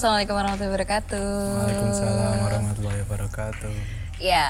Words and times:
assalamualaikum 0.00 0.32
warahmatullahi 0.32 0.72
wabarakatuh. 0.72 1.28
Waalaikumsalam 1.60 2.36
warahmatullahi 2.40 3.00
wabarakatuh. 3.04 3.72
Ya, 4.16 4.48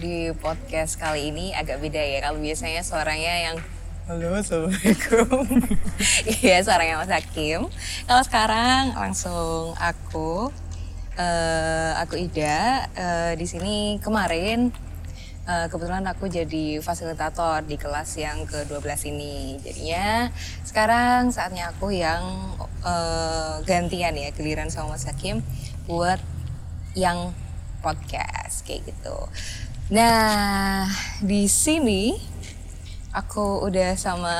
di 0.00 0.32
podcast 0.40 0.96
kali 0.96 1.28
ini 1.28 1.52
agak 1.52 1.84
beda 1.84 2.00
ya. 2.00 2.24
Kalau 2.24 2.40
biasanya 2.40 2.80
suaranya 2.80 3.34
yang 3.44 3.56
Halo, 4.08 4.32
assalamualaikum. 4.32 5.44
Iya, 6.40 6.64
suaranya 6.64 6.96
Mas 6.96 7.12
Hakim. 7.12 7.68
Kalau 8.08 8.22
sekarang 8.24 8.96
langsung 8.96 9.76
aku, 9.76 10.48
eh, 11.20 11.92
aku 12.00 12.16
Ida. 12.16 12.88
Eh, 12.96 13.32
di 13.36 13.44
sini 13.44 14.00
kemarin 14.00 14.72
eh, 15.48 15.66
kebetulan 15.72 16.04
aku 16.04 16.28
jadi 16.28 16.84
fasilitator 16.84 17.64
di 17.64 17.80
kelas 17.80 18.20
yang 18.20 18.44
ke-12 18.44 19.08
ini. 19.08 19.56
Jadinya 19.64 20.28
sekarang 20.62 21.32
saatnya 21.32 21.72
aku 21.72 21.88
yang 21.88 22.52
eh, 22.84 23.64
gantian 23.64 24.12
ya, 24.12 24.28
giliran 24.36 24.68
sama 24.68 24.94
Mas 24.94 25.08
Hakim 25.08 25.40
buat 25.88 26.20
yang 26.92 27.32
podcast 27.80 28.68
kayak 28.68 28.92
gitu. 28.92 29.16
Nah, 29.88 30.84
di 31.24 31.48
sini 31.48 32.12
aku 33.16 33.64
udah 33.64 33.96
sama 33.96 34.36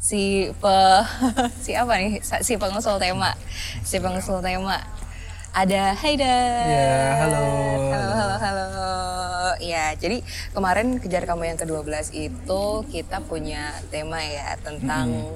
si 0.00 0.48
pe 0.54 0.76
si 1.66 1.74
apa 1.74 1.98
nih 1.98 2.22
si 2.22 2.54
pengusul 2.54 2.94
tema 3.02 3.34
si 3.82 3.98
pengusul 3.98 4.38
tema 4.38 4.78
ada 5.56 5.96
Haidar 5.96 6.68
Ya, 6.68 6.96
halo. 7.18 7.44
halo 7.88 8.12
halo 8.12 8.34
halo 8.38 8.66
ya 9.58 9.96
jadi 9.96 10.20
kemarin 10.52 11.00
kejar 11.00 11.24
kamu 11.24 11.42
yang 11.46 11.58
ke-12 11.58 11.88
itu 12.12 12.62
kita 12.86 13.24
punya 13.24 13.72
tema 13.88 14.20
ya 14.20 14.52
tentang 14.60 15.32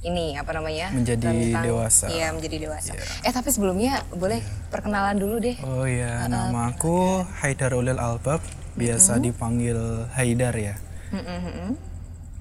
ini 0.00 0.32
apa 0.32 0.54
namanya 0.54 0.88
Menjadi 0.90 1.26
Tentang- 1.26 1.66
dewasa. 1.66 2.06
iya 2.08 2.30
menjadi 2.30 2.56
dewasa 2.62 2.94
Iya. 2.94 3.04
eh 3.20 3.32
tapi 3.34 3.50
sebelumnya 3.50 4.00
boleh 4.14 4.38
perkenalan 4.70 5.18
dulu 5.18 5.36
deh 5.38 5.58
Oh 5.60 5.84
iya, 5.84 6.24
nama 6.24 6.70
aku 6.70 7.26
Haidar 7.36 7.74
Ulil 7.74 7.98
Albab, 7.98 8.40
biasa 8.72 9.18
dipanggil 9.18 9.76
Haidar 10.14 10.54
ya. 10.54 10.78
Mm-mm. 11.10 11.74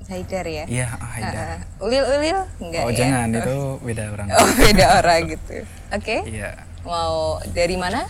Haidar 0.10 0.42
ya 0.44 0.64
Iya, 0.66 0.88
Haidar. 0.90 1.62
Uh, 1.78 1.86
ulil 1.86 2.02
ulil 2.04 2.38
enggak 2.60 2.82
Oh 2.82 2.90
ya 2.90 2.98
jangan, 3.00 3.28
itu 3.32 3.56
beda 3.80 4.04
orang. 4.10 4.28
oh 4.36 4.50
beda 4.56 4.86
orang 4.98 5.20
gitu 5.28 5.56
oke 5.90 6.16
Iya. 6.26 6.50
mau 6.82 7.16
dari 7.48 7.76
mana 7.76 8.10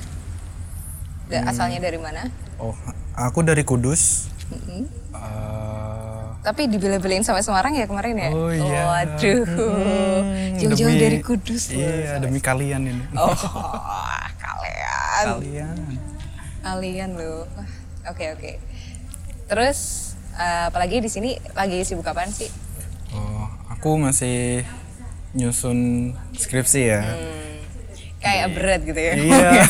Da- 1.25 1.39
Hmm. 1.39 1.51
asalnya 1.51 1.79
dari 1.79 1.97
mana 1.97 2.25
Oh, 2.57 2.73
aku 3.13 3.39
dari 3.41 3.61
Kudus. 3.61 4.27
Mm-mm. 4.49 4.83
Eh, 5.11 6.23
tapi 6.41 6.65
dibela-belain 6.65 7.21
sama 7.21 7.39
Semarang 7.39 7.71
ya 7.71 7.85
kemarin 7.85 8.17
ya 8.17 8.29
Oh, 8.29 8.49
iya. 8.49 8.81
waduh 8.83 9.43
hmm, 9.45 10.57
jauh-jauh 10.57 10.89
demi- 10.89 10.99
dari 10.99 11.19
Kudus 11.19 11.69
loh. 11.69 11.79
Iya, 11.79 12.17
demi 12.17 12.39
kalian 12.39 12.81
ini. 12.83 13.03
oh 13.13 13.31
kalian 14.41 15.25
Kalian. 15.29 15.77
kalian 16.59 17.09
loh 17.13 17.45
oke 18.05 18.25
oke 18.31 18.51
terus 19.45 20.08
eh, 20.39 20.63
apalagi 20.65 20.99
di 20.99 21.07
sini 21.07 21.29
lagi 21.51 21.83
sibuk 21.83 22.05
apaan 22.05 22.29
sih 22.29 22.47
Oh, 23.09 23.45
aku 23.69 23.97
masih 23.97 24.61
nyusun 25.31 26.11
skripsi 26.31 26.81
ya. 26.87 27.01
Hmm, 27.01 27.57
kayak 28.19 28.47
berat 28.51 28.81
gitu 28.81 28.97
ya 28.97 29.13
Iya. 29.15 29.49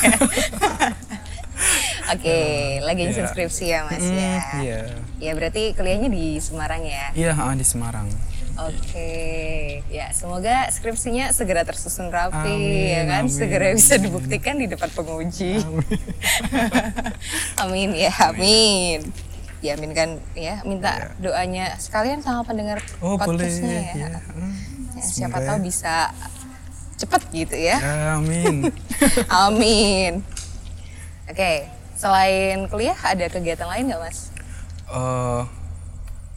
Oke, 2.10 2.38
lagi 2.82 3.02
nyusun 3.06 3.22
Iya. 3.22 3.32
skripsi 3.32 3.66
ya 3.66 3.80
Mas 3.86 4.02
Hmm, 4.02 4.18
ya. 4.18 4.36
Iya. 4.58 4.82
Ya 5.20 5.32
berarti 5.34 5.72
kuliahnya 5.72 6.10
di 6.10 6.36
Semarang 6.38 6.82
ya. 6.82 7.14
Iya, 7.14 7.32
ah, 7.34 7.54
di 7.54 7.62
Semarang. 7.62 8.10
Oke, 8.60 9.12
ya 9.88 10.12
semoga 10.12 10.68
skripsinya 10.68 11.32
segera 11.32 11.64
tersusun 11.64 12.12
rapi 12.12 12.36
Amin, 12.52 12.92
ya 12.92 13.02
kan, 13.08 13.24
amin. 13.24 13.32
segera 13.32 13.72
bisa 13.72 13.96
dibuktikan 13.96 14.60
di 14.60 14.68
depan 14.68 14.92
penguji. 14.92 15.64
Amin, 17.56 17.96
ya, 17.96 18.12
amin. 18.28 19.00
Ya 19.00 19.08
amin 19.08 19.29
kan 19.92 20.10
ya, 20.34 20.64
minta 20.64 20.92
doanya 21.18 21.76
sekalian 21.76 22.20
sama 22.20 22.42
pendengar. 22.42 22.80
Oh, 23.00 23.16
boleh. 23.16 23.44
podcastnya 23.44 23.72
ya. 23.74 23.94
Iya. 23.94 24.10
Hmm, 24.32 24.54
Ya, 24.90 25.04
siapa 25.04 25.38
semoga 25.38 25.48
tahu 25.48 25.58
ya. 25.60 25.64
bisa 25.64 25.96
cepet 26.96 27.22
gitu 27.32 27.56
ya. 27.56 27.78
Ya, 27.80 27.96
Amin. 28.16 28.68
Amin. 29.48 30.12
Oke, 31.26 31.68
selain 31.94 32.68
kuliah 32.68 32.98
ada 32.98 33.26
kegiatan 33.28 33.68
lain 33.68 33.88
nggak 33.88 34.02
mas? 34.02 34.32
Eh, 34.88 35.42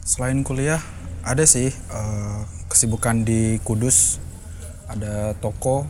selain 0.03 0.43
kuliah 0.43 0.79
ada 1.23 1.43
sih 1.43 1.71
eh, 1.71 2.39
kesibukan 2.67 3.23
di 3.23 3.57
Kudus 3.63 4.19
ada 4.85 5.33
toko 5.39 5.87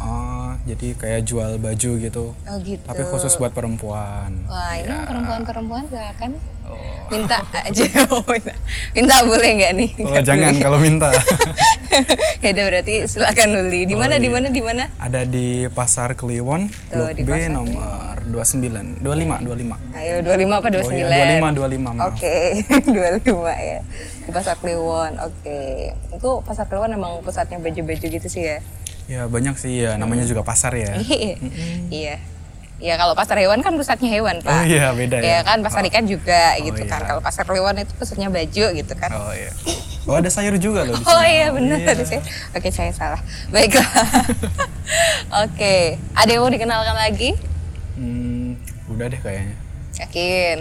eh, 0.00 0.50
jadi 0.72 0.86
kayak 0.96 1.20
jual 1.24 1.50
baju 1.60 1.90
gitu 2.00 2.24
oh 2.32 2.56
gitu. 2.64 2.84
tapi 2.84 3.02
khusus 3.08 3.36
buat 3.36 3.52
perempuan 3.52 4.32
Wah 4.48 4.74
ini 4.76 4.94
perempuan-perempuan 5.06 5.82
gak 5.92 6.06
akan 6.18 6.30
oh, 6.68 7.06
minta 7.10 7.38
aja, 7.52 7.84
Oh, 8.10 8.22
minta, 8.32 8.54
minta 8.94 9.14
boleh 9.26 9.50
nggak 9.58 9.72
nih? 9.74 9.90
Oh, 10.06 10.22
jangan 10.22 10.52
kalau 10.62 10.78
minta 10.78 11.10
ya 12.42 12.48
udah 12.54 12.64
berarti 12.70 12.94
silakan 13.10 13.48
beli. 13.66 13.82
Di 13.90 13.98
mana? 13.98 14.14
Oh, 14.16 14.22
Di 14.22 14.28
iya. 14.30 14.34
mana? 14.38 14.48
Di 14.54 14.62
mana? 14.62 14.84
ada 15.02 15.20
di 15.26 15.66
pasar 15.74 16.14
Kliwon 16.14 16.70
Tuh, 16.70 17.10
Blok 17.10 17.10
di 17.18 17.22
B 17.26 17.30
Pasar 17.34 17.50
nomor 17.50 18.14
29 18.30 19.02
25 19.02 19.42
25 19.42 19.98
Ayo 19.98 20.14
25 20.22 20.54
apa 20.54 20.68
29? 20.70 20.86
Oh 20.86 20.94
iya, 20.94 21.06
25 21.42 21.58
25 21.58 21.82
maaf 21.82 22.06
Oke, 22.14 22.36
25 23.26 23.66
ya. 23.74 23.78
Di 24.22 24.30
Pasar 24.30 24.54
Kliwon. 24.62 25.12
Oke. 25.18 25.60
Itu 26.14 26.30
Pasar 26.46 26.64
Kliwon 26.70 26.94
emang 26.94 27.18
pusatnya 27.26 27.58
baju-baju 27.58 28.06
gitu 28.06 28.28
sih 28.30 28.46
ya. 28.46 28.58
Ya 29.10 29.26
banyak 29.26 29.58
sih 29.58 29.82
ya 29.82 29.98
namanya 29.98 30.22
juga 30.22 30.40
pasar 30.40 30.70
ya 30.72 30.94
Iya. 31.02 31.34
Iya. 31.90 32.16
Ya 32.80 32.96
kalau 32.96 33.12
pasar 33.12 33.36
hewan 33.36 33.60
kan 33.60 33.76
pusatnya 33.76 34.08
hewan, 34.08 34.40
Pak. 34.40 34.48
oh 34.48 34.64
iya 34.64 34.88
beda 34.90 35.20
Ya 35.20 35.36
ya 35.36 35.40
kan 35.42 35.60
pasar 35.60 35.84
ikan 35.84 36.06
juga 36.06 36.56
Oh, 36.56 36.64
gitu 36.64 36.80
kan. 36.86 36.96
iya. 36.96 37.06
Kalau 37.06 37.20
pasar 37.20 37.44
Kliwon 37.44 37.76
itu 37.76 37.92
pusatnya 37.92 38.30
baju 38.30 38.64
gitu 38.72 38.94
kan. 38.96 39.10
oh 39.10 39.34
iya 39.34 39.52
oh 40.06 40.16
ada 40.16 40.32
sayur 40.32 40.56
juga 40.56 40.88
loh 40.88 40.96
di 40.96 41.04
Oh 41.04 41.20
iya 41.20 41.52
benar 41.52 41.76
tadi 41.84 42.08
saya. 42.08 42.24
Oke 42.50 42.72
saya 42.72 42.88
salah. 42.90 43.20
Baiklah. 43.50 43.84
Oke, 45.44 45.76
ada 46.14 46.30
yang 46.30 46.40
mau 46.40 46.48
dikenalkan 46.48 46.96
lagi? 46.96 47.30
hmm, 47.94 48.56
udah 48.88 49.06
deh 49.06 49.20
kayaknya 49.20 49.54
Yakin. 49.98 50.58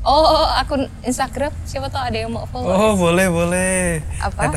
Oh, 0.00 0.24
oh, 0.40 0.46
akun 0.56 0.88
Instagram 1.02 1.52
siapa 1.66 1.90
tahu 1.90 2.00
ada 2.00 2.16
yang 2.16 2.30
mau 2.30 2.46
follow. 2.46 2.70
Oh 2.70 2.92
boleh 2.96 3.28
boleh. 3.28 4.00
Apa? 4.16 4.54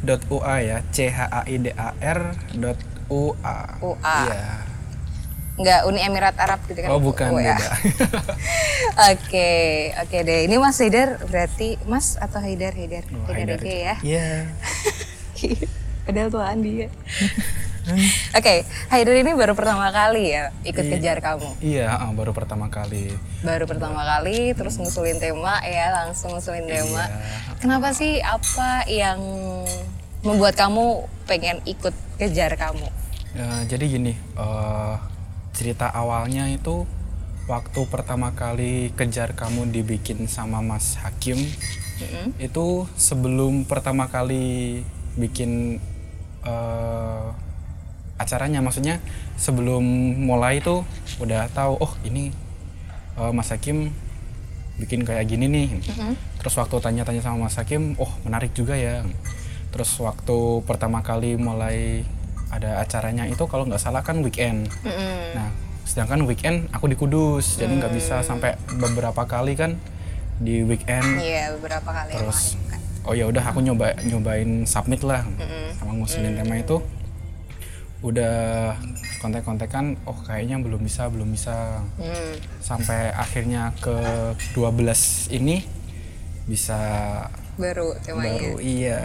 At 0.00 0.24
haidar.ua 0.24 0.54
ya. 0.64 0.76
C 0.92 1.12
H 1.12 1.28
A 1.28 1.40
I 1.44 1.56
D 1.60 1.66
A 1.76 1.92
R 2.00 2.20
dot 2.56 2.80
U 3.12 3.36
A. 3.44 3.76
UA. 3.84 4.16
Iya. 4.24 4.44
Enggak 5.60 5.80
Uni 5.84 6.00
Emirat 6.00 6.36
Arab 6.40 6.60
gitu 6.64 6.80
kan? 6.80 6.88
Oh 6.88 7.00
bukan 7.02 7.36
ya. 7.36 7.52
beda. 7.52 7.68
Oke, 9.12 9.50
oke 9.92 10.18
deh. 10.24 10.48
Ini 10.48 10.56
Mas 10.56 10.80
Haidar 10.80 11.20
berarti 11.28 11.76
Mas 11.84 12.16
atau 12.16 12.40
Haidar 12.40 12.72
Haidar? 12.72 13.04
Oh, 13.12 13.28
Haidar 13.28 13.60
aja 13.60 13.68
ya. 13.68 13.94
Iya. 14.00 14.28
Padahal 16.08 16.32
tuaan 16.32 16.64
dia. 16.64 16.88
Oke, 18.38 18.64
Haidar 18.88 19.16
ini 19.16 19.32
baru 19.32 19.56
pertama 19.56 19.88
kali 19.90 20.30
ya 20.30 20.52
ikut 20.62 20.84
Iya. 20.84 20.92
kejar 20.96 21.18
kamu. 21.18 21.48
Iya, 21.58 21.86
ah, 21.90 22.12
baru 22.12 22.30
pertama 22.30 22.68
kali. 22.68 23.10
Baru 23.40 23.64
pertama 23.64 24.04
kali, 24.04 24.52
terus 24.52 24.76
ngusulin 24.76 25.16
tema 25.16 25.58
ya, 25.62 25.90
langsung 25.92 26.36
ngusulin 26.36 26.64
tema. 26.64 27.04
Iya. 27.04 27.56
Kenapa 27.58 27.90
sih? 27.90 28.20
Apa 28.20 28.84
yang 28.86 29.18
membuat 30.20 30.54
kamu 30.54 31.08
pengen 31.24 31.58
ikut 31.64 31.92
kejar 32.16 32.52
kamu? 32.54 32.86
Ya, 33.32 33.48
jadi 33.64 33.84
gini, 33.88 34.12
eh, 34.16 34.94
cerita 35.50 35.88
awalnya 35.88 36.46
itu 36.46 36.84
waktu 37.46 37.80
pertama 37.86 38.30
kali 38.30 38.94
kejar 38.94 39.34
kamu 39.34 39.74
dibikin 39.74 40.30
sama 40.30 40.62
Mas 40.62 40.94
Hakim 40.94 41.34
Mm-mm. 41.98 42.30
itu 42.38 42.86
sebelum 42.94 43.66
pertama 43.66 44.06
kali 44.06 44.80
bikin 45.18 45.82
eh, 46.46 47.26
acaranya. 48.20 48.60
Maksudnya 48.60 49.00
sebelum 49.40 49.82
mulai 50.20 50.60
itu 50.60 50.84
udah 51.16 51.48
tahu 51.56 51.80
oh 51.80 51.92
ini 52.04 52.28
eh, 53.16 53.32
Mas 53.32 53.48
Hakim 53.48 53.88
bikin 54.80 55.04
kayak 55.04 55.28
gini 55.28 55.48
nih. 55.48 55.68
Mm-mm. 55.76 56.12
terus 56.40 56.56
waktu 56.56 56.72
tanya-tanya 56.80 57.20
sama 57.20 57.48
Mas 57.48 57.56
Hakim 57.56 57.96
oh 57.96 58.12
menarik 58.24 58.52
juga 58.52 58.76
ya. 58.76 59.00
Terus 59.72 59.92
waktu 60.00 60.64
pertama 60.68 61.00
kali 61.00 61.40
mulai 61.40 62.04
ada 62.50 62.82
acaranya 62.82 63.30
itu 63.30 63.46
kalau 63.48 63.64
nggak 63.64 63.80
salah 63.80 64.04
kan 64.04 64.20
weekend. 64.20 64.68
Mm-mm. 64.84 65.36
nah 65.36 65.48
sedangkan 65.90 66.22
weekend 66.22 66.70
aku 66.70 66.86
di 66.86 66.94
Kudus 66.94 67.58
jadi 67.58 67.74
nggak 67.74 67.90
bisa 67.90 68.22
sampai 68.22 68.54
beberapa 68.78 69.26
kali 69.26 69.58
kan 69.58 69.74
di 70.40 70.64
weekend. 70.64 71.20
Iya, 71.20 71.52
beberapa 71.58 71.90
kali 71.92 72.16
terus 72.16 72.56
emang. 72.56 72.80
oh 73.04 73.14
ya 73.16 73.24
udah 73.28 73.44
aku 73.44 73.60
nyoba 73.60 73.98
nyobain 74.06 74.64
submit 74.64 75.04
lah 75.04 75.26
sama 75.76 75.92
ngusulin 75.98 76.36
tema 76.38 76.56
itu 76.56 76.80
udah 78.00 78.72
kontek-kontekan 79.18 80.00
oh 80.02 80.16
kayaknya 80.18 80.56
belum 80.56 80.80
bisa 80.80 81.06
belum 81.06 81.28
bisa 81.28 81.84
Hmm. 81.94 82.32
sampai 82.58 83.12
akhirnya 83.12 83.76
ke 83.76 83.92
12 84.54 85.28
ini 85.30 85.60
bisa 86.46 86.80
baru 87.54 87.92
temanya. 88.00 88.40
baru 88.40 88.56
iya 88.58 89.00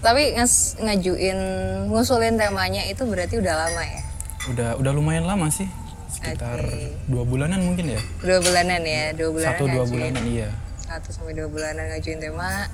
Tapi 0.00 0.34
nges- 0.34 0.74
ngajuin 0.76 1.38
ngusulin 1.86 2.34
temanya 2.34 2.82
itu 2.84 3.02
berarti 3.02 3.38
udah 3.38 3.54
lama 3.56 3.82
ya? 3.82 4.02
udah 4.44 4.70
udah 4.74 4.90
lumayan 4.90 5.22
lama 5.22 5.46
sih 5.46 5.70
sekitar 6.10 6.58
Oke. 6.60 6.98
dua 7.06 7.22
bulanan 7.22 7.62
mungkin 7.62 7.88
ya 7.88 8.00
Dua 8.18 8.38
bulanan 8.38 8.82
ya, 8.82 9.14
dua 9.14 9.30
bulanan 9.30 9.54
satu 9.54 9.64
dua 9.64 9.74
ngajuin. 9.80 9.92
bulanan 10.10 10.24
iya 10.26 10.50
Satu 10.82 11.08
sampai 11.08 11.32
dua 11.32 11.46
bulanan 11.46 11.84
ngajuin 11.88 12.18
tema 12.18 12.66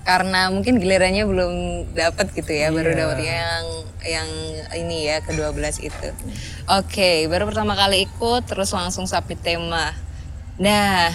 karena 0.00 0.48
mungkin 0.48 0.80
gilirannya 0.80 1.24
belum 1.28 1.52
dapat 1.92 2.32
gitu 2.32 2.50
ya, 2.50 2.72
baru 2.72 2.90
Iya. 2.92 2.98
dapatnya 3.04 3.34
yang 3.36 3.66
yang 4.00 4.28
ini 4.80 5.06
ya 5.12 5.20
ke-12 5.20 5.84
itu. 5.84 6.08
Oke, 6.66 7.28
baru 7.28 7.44
pertama 7.46 7.76
kali 7.76 8.08
ikut 8.08 8.48
terus 8.48 8.72
langsung 8.72 9.04
submit 9.04 9.38
tema. 9.44 9.92
Nah, 10.56 11.12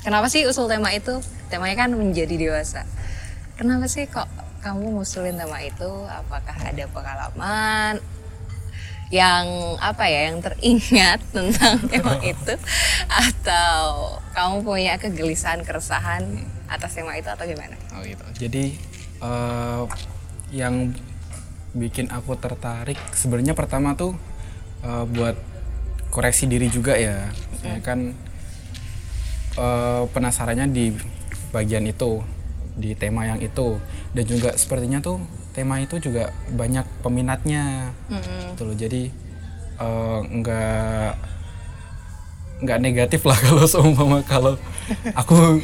kenapa 0.00 0.32
sih 0.32 0.48
usul 0.48 0.72
tema 0.72 0.88
itu? 0.92 1.20
Temanya 1.52 1.84
kan 1.84 1.92
menjadi 1.92 2.32
dewasa. 2.36 2.88
Kenapa 3.60 3.88
sih 3.88 4.08
kok 4.08 4.28
kamu 4.64 4.96
ngusulin 4.96 5.36
tema 5.36 5.60
itu? 5.60 5.88
Apakah 6.08 6.56
ada 6.64 6.84
pengalaman 6.88 8.00
yang 9.08 9.76
apa 9.80 10.04
ya 10.04 10.28
yang 10.28 10.44
teringat 10.44 11.20
tentang 11.36 11.80
tema 11.88 12.20
itu 12.32 12.54
atau 13.08 14.20
kamu 14.36 14.60
punya 14.60 14.94
kegelisahan 15.00 15.64
keresahan 15.64 16.24
atas 16.68 16.94
tema 16.94 17.16
itu 17.16 17.28
atau 17.28 17.44
gimana? 17.48 17.74
Oh 17.96 18.04
gitu. 18.04 18.24
Jadi 18.46 18.76
eh, 19.24 19.82
yang 20.52 20.92
bikin 21.76 22.08
aku 22.08 22.36
tertarik 22.40 22.96
sebenarnya 23.12 23.52
pertama 23.56 23.96
tuh 23.96 24.14
eh, 24.84 25.04
buat 25.08 25.36
koreksi 26.12 26.44
diri 26.46 26.68
juga 26.68 26.94
ya. 26.94 27.32
Saya 27.58 27.80
kan 27.80 28.12
eh, 29.56 30.02
penasarannya 30.12 30.68
di 30.70 30.92
bagian 31.48 31.88
itu, 31.88 32.20
di 32.76 32.92
tema 32.92 33.24
yang 33.24 33.40
itu 33.40 33.80
dan 34.12 34.24
juga 34.28 34.52
sepertinya 34.60 35.00
tuh 35.00 35.18
tema 35.56 35.80
itu 35.80 35.98
juga 35.98 36.30
banyak 36.52 36.84
peminatnya. 37.00 37.96
Gitu 38.54 38.62
loh. 38.68 38.76
Jadi 38.76 39.02
eh, 39.80 40.18
nggak 40.22 41.38
nggak 42.58 42.78
negatif 42.82 43.22
lah 43.22 43.38
kalau 43.46 43.64
seumpama 43.70 44.18
kalau 44.26 44.58
aku 45.14 45.62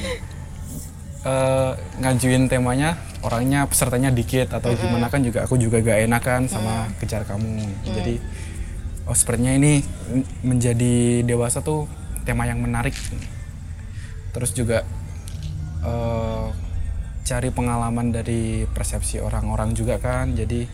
eh, 1.24 1.72
ngajuin 2.04 2.46
temanya 2.46 3.00
orangnya 3.24 3.64
pesertanya 3.64 4.12
dikit 4.12 4.52
atau 4.52 4.76
gimana 4.76 5.08
kan 5.08 5.24
juga 5.24 5.48
aku 5.48 5.56
juga 5.56 5.80
gak 5.80 6.04
enakan 6.04 6.46
sama 6.46 6.92
kejar 7.00 7.24
kamu. 7.24 7.64
Jadi 7.88 8.20
oh 9.08 9.16
sepertinya 9.16 9.52
ini 9.56 9.80
menjadi 10.44 11.24
dewasa 11.24 11.64
tuh 11.64 11.88
tema 12.28 12.44
yang 12.44 12.60
menarik. 12.60 12.92
Terus 14.36 14.52
juga 14.52 14.84
eh, 15.80 16.46
cari 17.24 17.48
pengalaman 17.48 18.12
dari 18.12 18.68
persepsi 18.68 19.24
orang-orang 19.24 19.72
juga 19.72 19.96
kan. 19.96 20.36
Jadi 20.36 20.68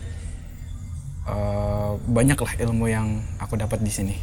eh, 1.31 1.91
banyaklah 1.95 2.59
ilmu 2.59 2.85
yang 2.91 3.23
aku 3.39 3.55
dapat 3.55 3.79
di 3.79 3.91
sini. 3.91 4.15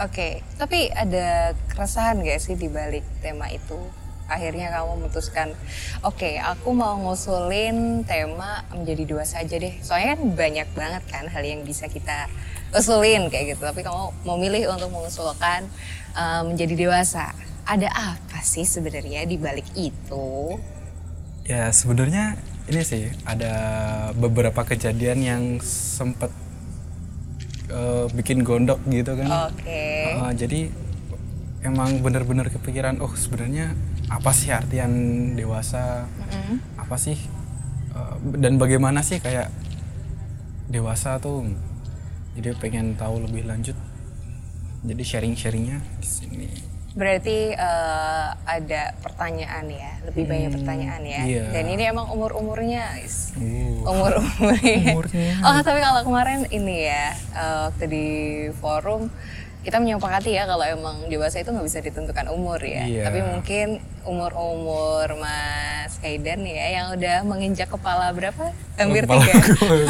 Oke, 0.00 0.40
tapi 0.56 0.88
ada 0.88 1.52
keresahan 1.68 2.24
gak 2.24 2.40
sih 2.40 2.56
di 2.56 2.64
balik 2.72 3.04
tema 3.20 3.52
itu? 3.52 3.76
Akhirnya 4.32 4.72
kamu 4.72 5.04
memutuskan, 5.04 5.52
oke, 6.00 6.40
aku 6.40 6.72
mau 6.72 6.96
ngusulin 6.96 8.02
tema 8.08 8.64
menjadi 8.72 9.04
dua 9.04 9.24
saja 9.28 9.60
deh. 9.60 9.76
Soalnya 9.84 10.16
kan 10.16 10.20
banyak 10.32 10.68
banget 10.72 11.02
kan 11.12 11.24
hal 11.28 11.44
yang 11.44 11.62
bisa 11.68 11.86
kita 11.92 12.32
usulin 12.72 13.28
kayak 13.28 13.56
gitu. 13.56 13.62
Tapi 13.68 13.84
kamu 13.84 14.24
memilih 14.24 14.72
untuk 14.72 14.88
mengusulkan 14.88 15.68
eh, 16.16 16.42
menjadi 16.48 16.74
dewasa. 16.74 17.36
Ada 17.62 17.88
apa 17.92 18.42
sih 18.42 18.66
sebenarnya 18.66 19.22
di 19.28 19.38
balik 19.38 19.68
itu? 19.78 20.58
Ya 21.46 21.70
sebenarnya 21.70 22.34
ini 22.66 22.82
sih 22.82 23.10
ada 23.26 23.54
beberapa 24.14 24.62
kejadian 24.66 25.18
yang 25.22 25.42
sempat 25.62 26.32
eh, 27.70 28.06
bikin 28.16 28.42
gondok 28.42 28.82
gitu 28.88 29.14
kan. 29.14 29.52
Oke. 29.52 29.86
Eh, 30.18 30.32
jadi 30.34 30.60
emang 31.62 32.02
bener-bener 32.02 32.50
kepikiran 32.50 32.98
oh 32.98 33.14
sebenarnya 33.14 33.74
apa 34.08 34.30
sih 34.30 34.50
artian 34.50 34.92
dewasa? 35.32 36.06
Apa 36.74 36.96
sih 36.96 37.18
eh, 37.90 38.14
dan 38.36 38.56
bagaimana 38.56 39.00
sih 39.00 39.18
kayak 39.18 39.52
dewasa 40.66 41.18
tuh? 41.18 41.46
Jadi 42.32 42.56
pengen 42.56 42.96
tahu 42.96 43.20
lebih 43.20 43.44
lanjut. 43.44 43.76
Jadi 44.82 45.02
sharing-sharingnya 45.04 45.78
di 46.00 46.08
sini. 46.08 46.48
Berarti 46.92 47.52
eh, 47.52 48.28
ada 48.36 48.82
pertanyaan 48.98 49.64
ya, 49.64 49.92
lebih 50.04 50.24
banyak 50.26 50.50
pertanyaan 50.52 51.02
ya. 51.02 51.20
iya. 51.22 51.44
Dan 51.48 51.64
ini 51.68 51.82
emang 51.86 52.08
umur-umurnya 52.08 53.00
is- 53.00 53.32
Uh, 53.32 53.80
umur-umurnya. 53.82 54.92
Umurnya. 54.92 55.32
Oh, 55.46 55.60
tapi 55.60 55.80
kalau 55.80 56.04
kemarin 56.04 56.44
ini 56.48 56.84
ya, 56.84 57.04
eh, 57.32 57.58
waktu 57.66 57.84
di 57.86 58.06
forum 58.54 59.08
kita 59.62 59.78
menyepakati 59.78 60.34
ya 60.34 60.42
kalau 60.42 60.66
emang 60.66 61.06
dewasa 61.06 61.38
itu 61.38 61.54
nggak 61.54 61.66
bisa 61.70 61.78
ditentukan 61.78 62.26
umur 62.34 62.58
ya. 62.58 62.82
Iya. 62.82 63.06
Tapi 63.06 63.20
mungkin 63.22 63.78
umur-umur 64.02 65.06
Mas 65.22 66.02
Kaidan 66.02 66.42
ya 66.42 66.82
yang 66.82 66.86
udah 66.98 67.22
menginjak 67.22 67.70
kepala 67.70 68.10
berapa? 68.10 68.50
Hampir 68.74 69.06
kepala, 69.06 69.22
tiga. 69.22 69.34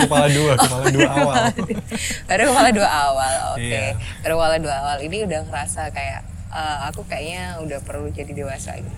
kepala 0.05 0.27
dua, 0.29 0.53
kepala 0.61 0.87
dua 0.93 1.09
awal. 1.09 1.45
Baru 2.29 2.43
kepala 2.53 2.71
dua 2.77 2.89
awal, 2.93 3.35
oke. 3.57 3.65
Iya. 3.65 3.97
Baru 4.21 4.35
kepala 4.37 4.57
dua 4.61 4.75
awal 4.77 4.97
ini 5.01 5.17
udah 5.25 5.41
ngerasa 5.49 5.89
kayak 5.89 6.21
eh, 6.53 6.79
aku 6.93 7.01
kayaknya 7.09 7.57
udah 7.65 7.81
perlu 7.81 8.13
jadi 8.13 8.33
dewasa 8.37 8.77
gitu. 8.77 8.93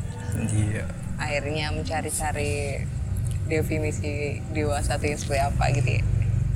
Iya. 0.50 0.90
Akhirnya 1.22 1.70
mencari-cari 1.70 2.82
definisi 3.46 4.42
dewasa 4.50 4.98
itu 4.98 5.22
seperti 5.22 5.38
apa 5.38 5.64
gitu 5.70 5.90
ya. 5.94 6.02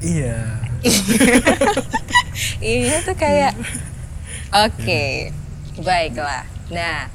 Iya. 0.02 0.38
Iya 2.62 3.02
tuh 3.02 3.18
kayak 3.18 3.50
Oke, 4.48 5.28
baiklah. 5.76 6.42
Nah, 6.68 7.08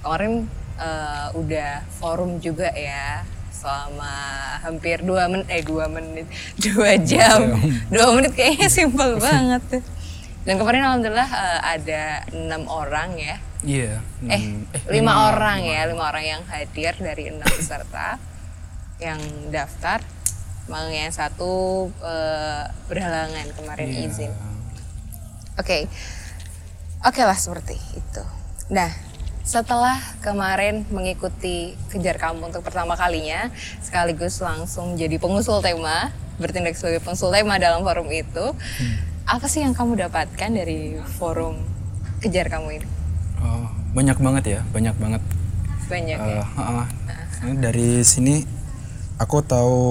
kemarin 0.00 0.50
eh, 0.76 1.26
udah 1.32 1.70
forum 1.92 2.38
juga 2.38 2.74
ya 2.74 3.22
selama 3.52 4.10
hampir 4.58 4.98
dua 5.00 5.30
menit, 5.30 5.46
eh 5.46 5.62
dua 5.62 5.86
menit, 5.86 6.26
dua 6.58 6.98
jam, 6.98 7.54
dua 7.86 8.08
menit 8.12 8.34
kayaknya 8.34 8.66
simpel 8.66 9.18
banget 9.22 9.62
tuh. 9.70 9.82
Dan 10.42 10.58
kemarin 10.58 10.82
alhamdulillah 10.82 11.30
eh, 11.30 11.60
ada 11.78 12.02
enam 12.34 12.66
orang 12.66 13.14
ya, 13.14 13.36
Iya. 13.62 14.02
eh 14.26 14.42
hmm, 14.42 14.90
lima 14.90 15.30
orang 15.30 15.62
ya, 15.62 15.86
lima 15.86 16.10
orang 16.10 16.24
yang 16.26 16.42
hadir 16.50 16.98
dari 16.98 17.30
enam 17.30 17.46
peserta 17.46 18.18
yang 18.98 19.22
daftar. 19.54 20.02
Emang 20.66 20.90
yang 20.90 21.14
satu 21.14 21.86
eh, 22.02 22.66
berhalangan 22.90 23.46
kemarin 23.54 23.86
Iya. 23.86 24.02
izin. 24.10 24.32
Oke, 25.54 25.86
oke 27.02 27.22
lah 27.22 27.38
seperti 27.38 27.76
itu. 27.98 28.22
Nah, 28.70 28.88
setelah 29.42 29.98
kemarin 30.22 30.86
mengikuti 30.88 31.74
kejar 31.90 32.16
kamu 32.16 32.54
untuk 32.54 32.62
pertama 32.62 32.94
kalinya, 32.94 33.50
sekaligus 33.82 34.38
langsung 34.38 34.94
jadi 34.94 35.18
pengusul 35.18 35.58
tema, 35.58 36.14
bertindak 36.38 36.78
sebagai 36.78 37.02
pengusul 37.02 37.34
tema 37.34 37.58
dalam 37.58 37.82
forum 37.82 38.06
itu, 38.14 38.54
apa 39.26 39.46
sih 39.50 39.66
yang 39.66 39.74
kamu 39.74 39.98
dapatkan 40.08 40.50
dari 40.54 40.98
forum 41.18 41.58
kejar 42.22 42.46
kamu 42.46 42.82
ini? 42.82 42.88
Oh, 43.42 43.66
banyak 43.98 44.18
banget 44.22 44.44
ya, 44.46 44.60
banyak 44.70 44.94
banget. 44.94 45.22
Banyak 45.90 46.18
ya. 46.22 46.38
Eh, 46.38 46.46
heeh. 46.46 46.86
Soalnya 47.34 47.56
dari 47.58 47.90
sini 48.06 48.46
aku 49.18 49.42
tahu 49.42 49.82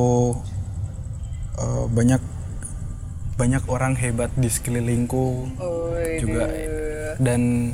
eh, 1.59 1.85
banyak 1.91 2.23
banyak 3.35 3.63
orang 3.67 3.97
hebat 3.97 4.29
di 4.37 4.47
sekelilingku 4.47 5.49
Wih, 5.57 6.21
juga 6.21 6.45
dan 7.17 7.73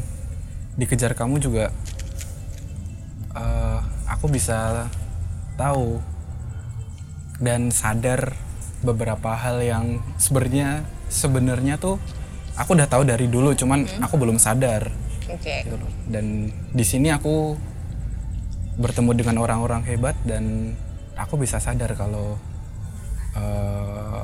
dikejar 0.78 1.18
kamu 1.18 1.42
juga 1.42 1.74
eh, 3.36 3.80
aku 4.08 4.30
bisa 4.30 4.90
tahu 5.58 6.00
dan 7.38 7.70
sadar 7.70 8.34
beberapa 8.82 9.34
hal 9.34 9.62
yang 9.62 9.86
sebenarnya 10.22 10.86
sebenarnya 11.10 11.82
tuh 11.82 11.98
aku 12.58 12.74
udah 12.74 12.90
tahu 12.90 13.06
dari 13.06 13.30
dulu 13.30 13.54
cuman 13.54 13.86
aku 14.02 14.18
belum 14.18 14.42
sadar 14.42 14.90
Oke. 15.28 15.66
gitu 15.68 15.76
loh. 15.78 15.92
Dan 16.08 16.50
di 16.72 16.86
sini 16.86 17.12
aku 17.14 17.58
bertemu 18.78 19.12
dengan 19.18 19.36
orang-orang 19.42 19.82
hebat 19.90 20.14
dan 20.24 20.74
aku 21.18 21.42
bisa 21.42 21.58
sadar 21.58 21.94
kalau 21.98 22.38
eh, 23.38 24.24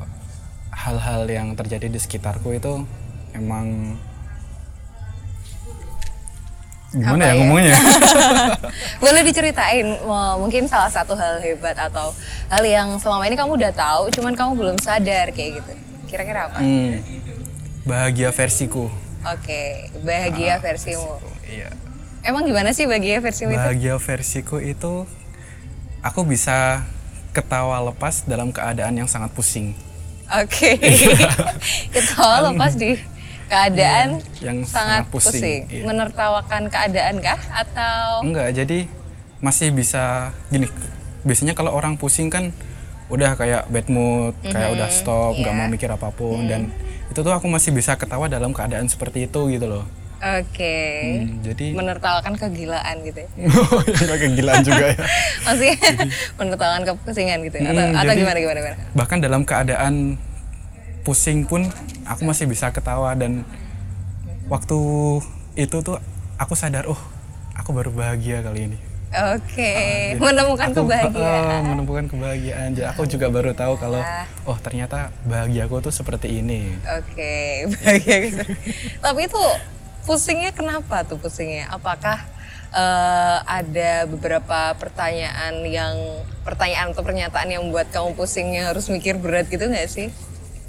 hal-hal 0.73 1.23
yang 1.29 1.53
terjadi 1.57 1.89
di 1.89 1.99
sekitarku 2.01 2.53
itu 2.53 2.85
emang 3.33 3.97
gimana 6.93 7.25
Apa 7.25 7.25
ya 7.25 7.33
ya? 7.33 7.39
ngomongnya? 7.41 7.73
Boleh 9.03 9.21
diceritain 9.25 9.87
mungkin 10.37 10.69
salah 10.69 10.93
satu 10.93 11.17
hal 11.17 11.41
hebat 11.41 11.73
atau 11.73 12.13
hal 12.47 12.63
yang 12.63 13.01
selama 13.01 13.25
ini 13.25 13.33
kamu 13.33 13.57
udah 13.57 13.73
tahu, 13.73 14.13
cuman 14.13 14.37
kamu 14.37 14.51
belum 14.53 14.77
sadar 14.77 15.33
kayak 15.33 15.59
gitu. 15.59 15.73
Kira-kira 16.05 16.53
apa? 16.53 16.61
Hmm, 16.61 17.01
bahagia 17.83 18.29
versiku. 18.29 18.93
Oke, 19.25 19.89
bahagia 20.05 20.61
versimu. 20.61 21.17
Iya. 21.49 21.73
Emang 22.23 22.45
gimana 22.45 22.71
sih 22.71 22.85
bahagia 22.85 23.19
versimu 23.19 23.51
itu? 23.51 23.59
Bahagia 23.59 23.95
versiku 23.97 24.61
itu 24.61 25.09
aku 26.05 26.21
bisa 26.23 26.85
ketawa 27.33 27.81
lepas 27.89 28.21
dalam 28.29 28.53
keadaan 28.53 28.93
yang 28.95 29.09
sangat 29.09 29.33
pusing. 29.33 29.73
Oke. 30.29 30.77
Ketawa 31.95 32.53
lepas 32.53 32.77
di 32.77 32.95
keadaan 33.45 34.07
Iya, 34.33 34.43
yang 34.43 34.57
sangat 34.63 35.03
sangat 35.03 35.03
pusing, 35.09 35.33
pusing. 35.33 35.61
iya. 35.69 35.83
Menertawakan 35.83 36.63
keadaan 36.67 37.15
kah 37.19 37.39
atau 37.49 38.21
Enggak, 38.21 38.49
jadi 38.53 38.87
masih 39.39 39.69
bisa 39.69 40.03
gini. 40.47 40.67
Biasanya 41.21 41.51
kalau 41.51 41.71
orang 41.71 41.95
pusing 41.95 42.27
kan 42.27 42.51
udah 43.07 43.33
kayak 43.33 43.67
bad 43.67 43.87
mood, 43.87 44.33
kayak 44.41 44.71
udah 44.71 44.89
stop, 44.89 45.35
nggak 45.35 45.49
iya. 45.49 45.59
mau 45.59 45.67
mikir 45.67 45.87
apa 45.87 46.09
pun 46.09 46.43
dan 46.43 46.71
itu 47.05 47.19
tuh 47.19 47.29
aku 47.29 47.45
masih 47.45 47.69
bisa 47.69 47.93
ketawa 47.93 48.25
dalam 48.25 48.49
keadaan 48.49 48.85
seperti 48.85 49.25
itu 49.25 49.41
gitu 49.49 49.65
loh. 49.65 49.85
Oke. 50.23 50.79
Hmm, 51.19 51.43
jadi 51.43 51.75
Menertawakan 51.75 52.33
kegilaan 52.33 53.03
gitu 53.03 53.19
ya. 53.19 53.29
nggak 53.93 54.19
kegilaan 54.23 54.63
juga 54.63 54.85
ya. 54.87 54.97
Maksudnya 55.45 55.75
menertawakan 56.39 56.81
kepusingan 56.85 57.39
gitu 57.43 57.55
ya? 57.57 57.63
Atau, 57.65 57.83
Hmm, 57.83 57.91
atau 57.93 58.07
jadi- 58.07 58.21
gimana 58.23 58.37
gimana 58.39 58.57
gimana? 58.57 58.77
Bahkan 58.93 59.17
dalam 59.19 59.41
keadaan 59.43 59.93
pusing 61.03 61.43
pun 61.43 61.67
aku 62.03 62.23
masih 62.23 62.47
bisa 62.47 62.71
ketawa 62.71 63.11
dan 63.13 63.43
waktu 64.47 64.77
itu 65.53 65.77
tuh 65.79 65.99
aku 66.35 66.53
sadar, 66.53 66.87
oh 66.87 66.99
aku 67.53 67.69
baru 67.71 67.91
bahagia 67.91 68.41
kali 68.41 68.71
ini. 68.71 68.77
Oke. 69.13 69.71
Menemukan 70.17 70.73
Aku, 70.73 70.89
kebahagiaan. 70.89 71.45
eh, 71.45 71.61
menemukan 71.61 72.05
kebahagiaan. 72.09 72.73
Jadi 72.73 72.87
aku 72.89 73.05
juga 73.05 73.29
baru 73.29 73.53
tahu 73.53 73.77
kalau 73.77 74.01
Ah. 74.01 74.25
oh 74.43 74.57
ternyata 74.57 75.13
bahagia 75.23 75.69
aku 75.69 75.79
tuh 75.79 75.93
seperti 75.93 76.41
ini. 76.41 76.73
Oke, 76.97 77.35
bahagia 77.77 78.15
gitu. 78.25 78.43
Tapi 78.97 79.29
itu 79.29 79.43
pusingnya 80.03 80.49
kenapa 80.49 81.05
tuh 81.05 81.21
pusingnya? 81.21 81.69
Apakah 81.69 82.25
eh, 82.73 83.37
ada 83.45 84.09
beberapa 84.09 84.73
pertanyaan 84.81 85.61
yang 85.61 85.93
pertanyaan 86.41 86.89
atau 86.89 87.05
pernyataan 87.05 87.53
yang 87.53 87.61
membuat 87.61 87.93
kamu 87.93 88.17
pusingnya 88.17 88.73
harus 88.73 88.89
mikir 88.89 89.21
berat 89.21 89.45
gitu 89.45 89.69
nggak 89.69 89.93
sih? 89.93 90.09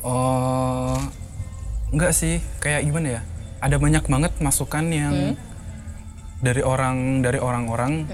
Oh, 0.04 1.00
enggak 1.90 2.12
sih, 2.12 2.44
kayak 2.61 2.84
gimana 2.84 3.18
ya? 3.18 3.20
Ada 3.64 3.80
banyak 3.80 4.04
banget 4.04 4.32
masukan 4.44 4.84
yang 4.92 5.32
dari 6.44 6.61
orang 6.61 7.25
dari 7.25 7.40
orang-orang 7.40 8.04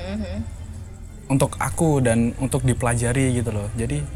untuk 1.27 1.59
aku 1.59 1.99
dan 1.99 2.31
untuk 2.39 2.63
dipelajari 2.63 3.35
gitu 3.35 3.51
loh. 3.51 3.67
Jadi 3.75 4.07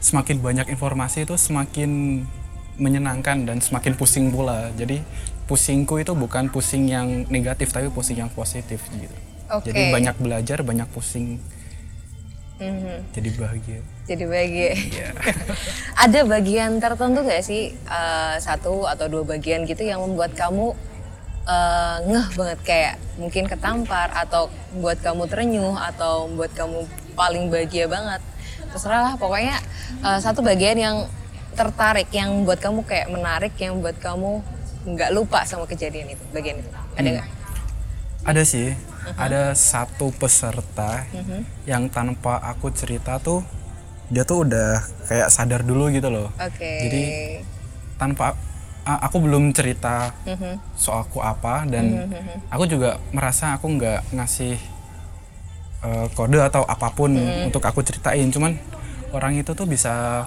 semakin 0.00 0.40
banyak 0.40 0.66
informasi 0.72 1.28
itu 1.28 1.36
semakin 1.36 2.24
menyenangkan 2.80 3.44
dan 3.44 3.60
semakin 3.60 3.92
pusing 3.92 4.32
pula. 4.32 4.72
Jadi 4.72 5.04
pusingku 5.44 6.00
itu 6.00 6.16
bukan 6.16 6.48
pusing 6.48 6.88
yang 6.88 7.28
negatif 7.28 7.76
tapi 7.76 7.92
pusing 7.92 8.24
yang 8.24 8.32
positif 8.32 8.80
gitu. 8.88 9.16
Oke. 9.52 9.68
Jadi 9.68 9.92
banyak 9.92 10.16
belajar, 10.16 10.64
banyak 10.64 10.88
pusing. 10.92 11.36
Mhm. 12.60 13.12
Jadi 13.12 13.28
bahagia. 13.36 13.80
Jadi 14.08 14.24
bahagia. 14.24 14.72
Iya. 14.72 15.08
ada 16.08 16.20
bagian 16.24 16.80
tertentu 16.80 17.20
gak 17.28 17.44
sih 17.44 17.76
eh, 17.76 18.36
satu 18.40 18.88
atau 18.88 19.04
dua 19.06 19.22
bagian 19.28 19.68
gitu 19.68 19.84
yang 19.84 20.00
membuat 20.00 20.32
kamu 20.32 20.72
eh, 21.44 21.96
ngeh 22.08 22.28
banget? 22.32 22.58
Kayak 22.64 22.94
mungkin 23.20 23.44
ketampar 23.44 24.08
atau 24.16 24.48
membuat 24.72 25.04
kamu 25.04 25.22
terenyuh 25.28 25.76
atau 25.76 26.24
membuat 26.32 26.56
kamu 26.56 26.88
paling 27.12 27.52
bahagia 27.52 27.84
banget. 27.84 28.24
Terserah 28.72 29.12
lah 29.12 29.14
pokoknya 29.20 29.60
eh, 30.00 30.18
satu 30.24 30.40
bagian 30.40 30.80
yang 30.80 30.96
tertarik 31.52 32.08
yang 32.08 32.32
membuat 32.32 32.64
kamu 32.64 32.80
kayak 32.88 33.12
menarik 33.12 33.52
yang 33.60 33.76
membuat 33.76 34.00
kamu 34.00 34.40
nggak 34.88 35.10
lupa 35.12 35.44
sama 35.44 35.68
kejadian 35.68 36.16
itu. 36.16 36.24
Bagian 36.32 36.64
itu. 36.64 36.70
Ada 36.96 37.08
nggak? 37.20 37.28
Ada 38.24 38.42
sih, 38.44 38.72
ada 39.16 39.52
satu 39.56 40.12
peserta 40.16 41.04
yang 41.64 41.88
tanpa 41.88 42.40
aku 42.40 42.68
cerita 42.72 43.16
tuh 43.16 43.40
dia 44.08 44.24
tuh 44.24 44.48
udah 44.48 44.80
kayak 45.08 45.28
sadar 45.28 45.60
dulu 45.64 45.92
gitu 45.92 46.08
loh. 46.08 46.32
oke 46.36 46.72
Jadi 46.84 47.02
tanpa 48.00 48.32
aku 48.88 49.20
belum 49.20 49.52
cerita 49.52 50.16
soalku 50.72 51.20
apa 51.20 51.68
dan 51.68 52.08
aku 52.48 52.64
juga 52.64 52.96
merasa 53.12 53.52
aku 53.52 53.68
nggak 53.76 54.16
ngasih 54.16 54.56
eh, 55.84 56.06
kode 56.16 56.40
atau 56.40 56.64
apa 56.64 56.88
pun 56.92 57.12
untuk 57.44 57.60
aku 57.60 57.84
ceritain. 57.84 58.28
Cuman 58.32 58.56
orang 59.12 59.36
itu 59.36 59.52
tuh 59.52 59.68
bisa 59.68 60.24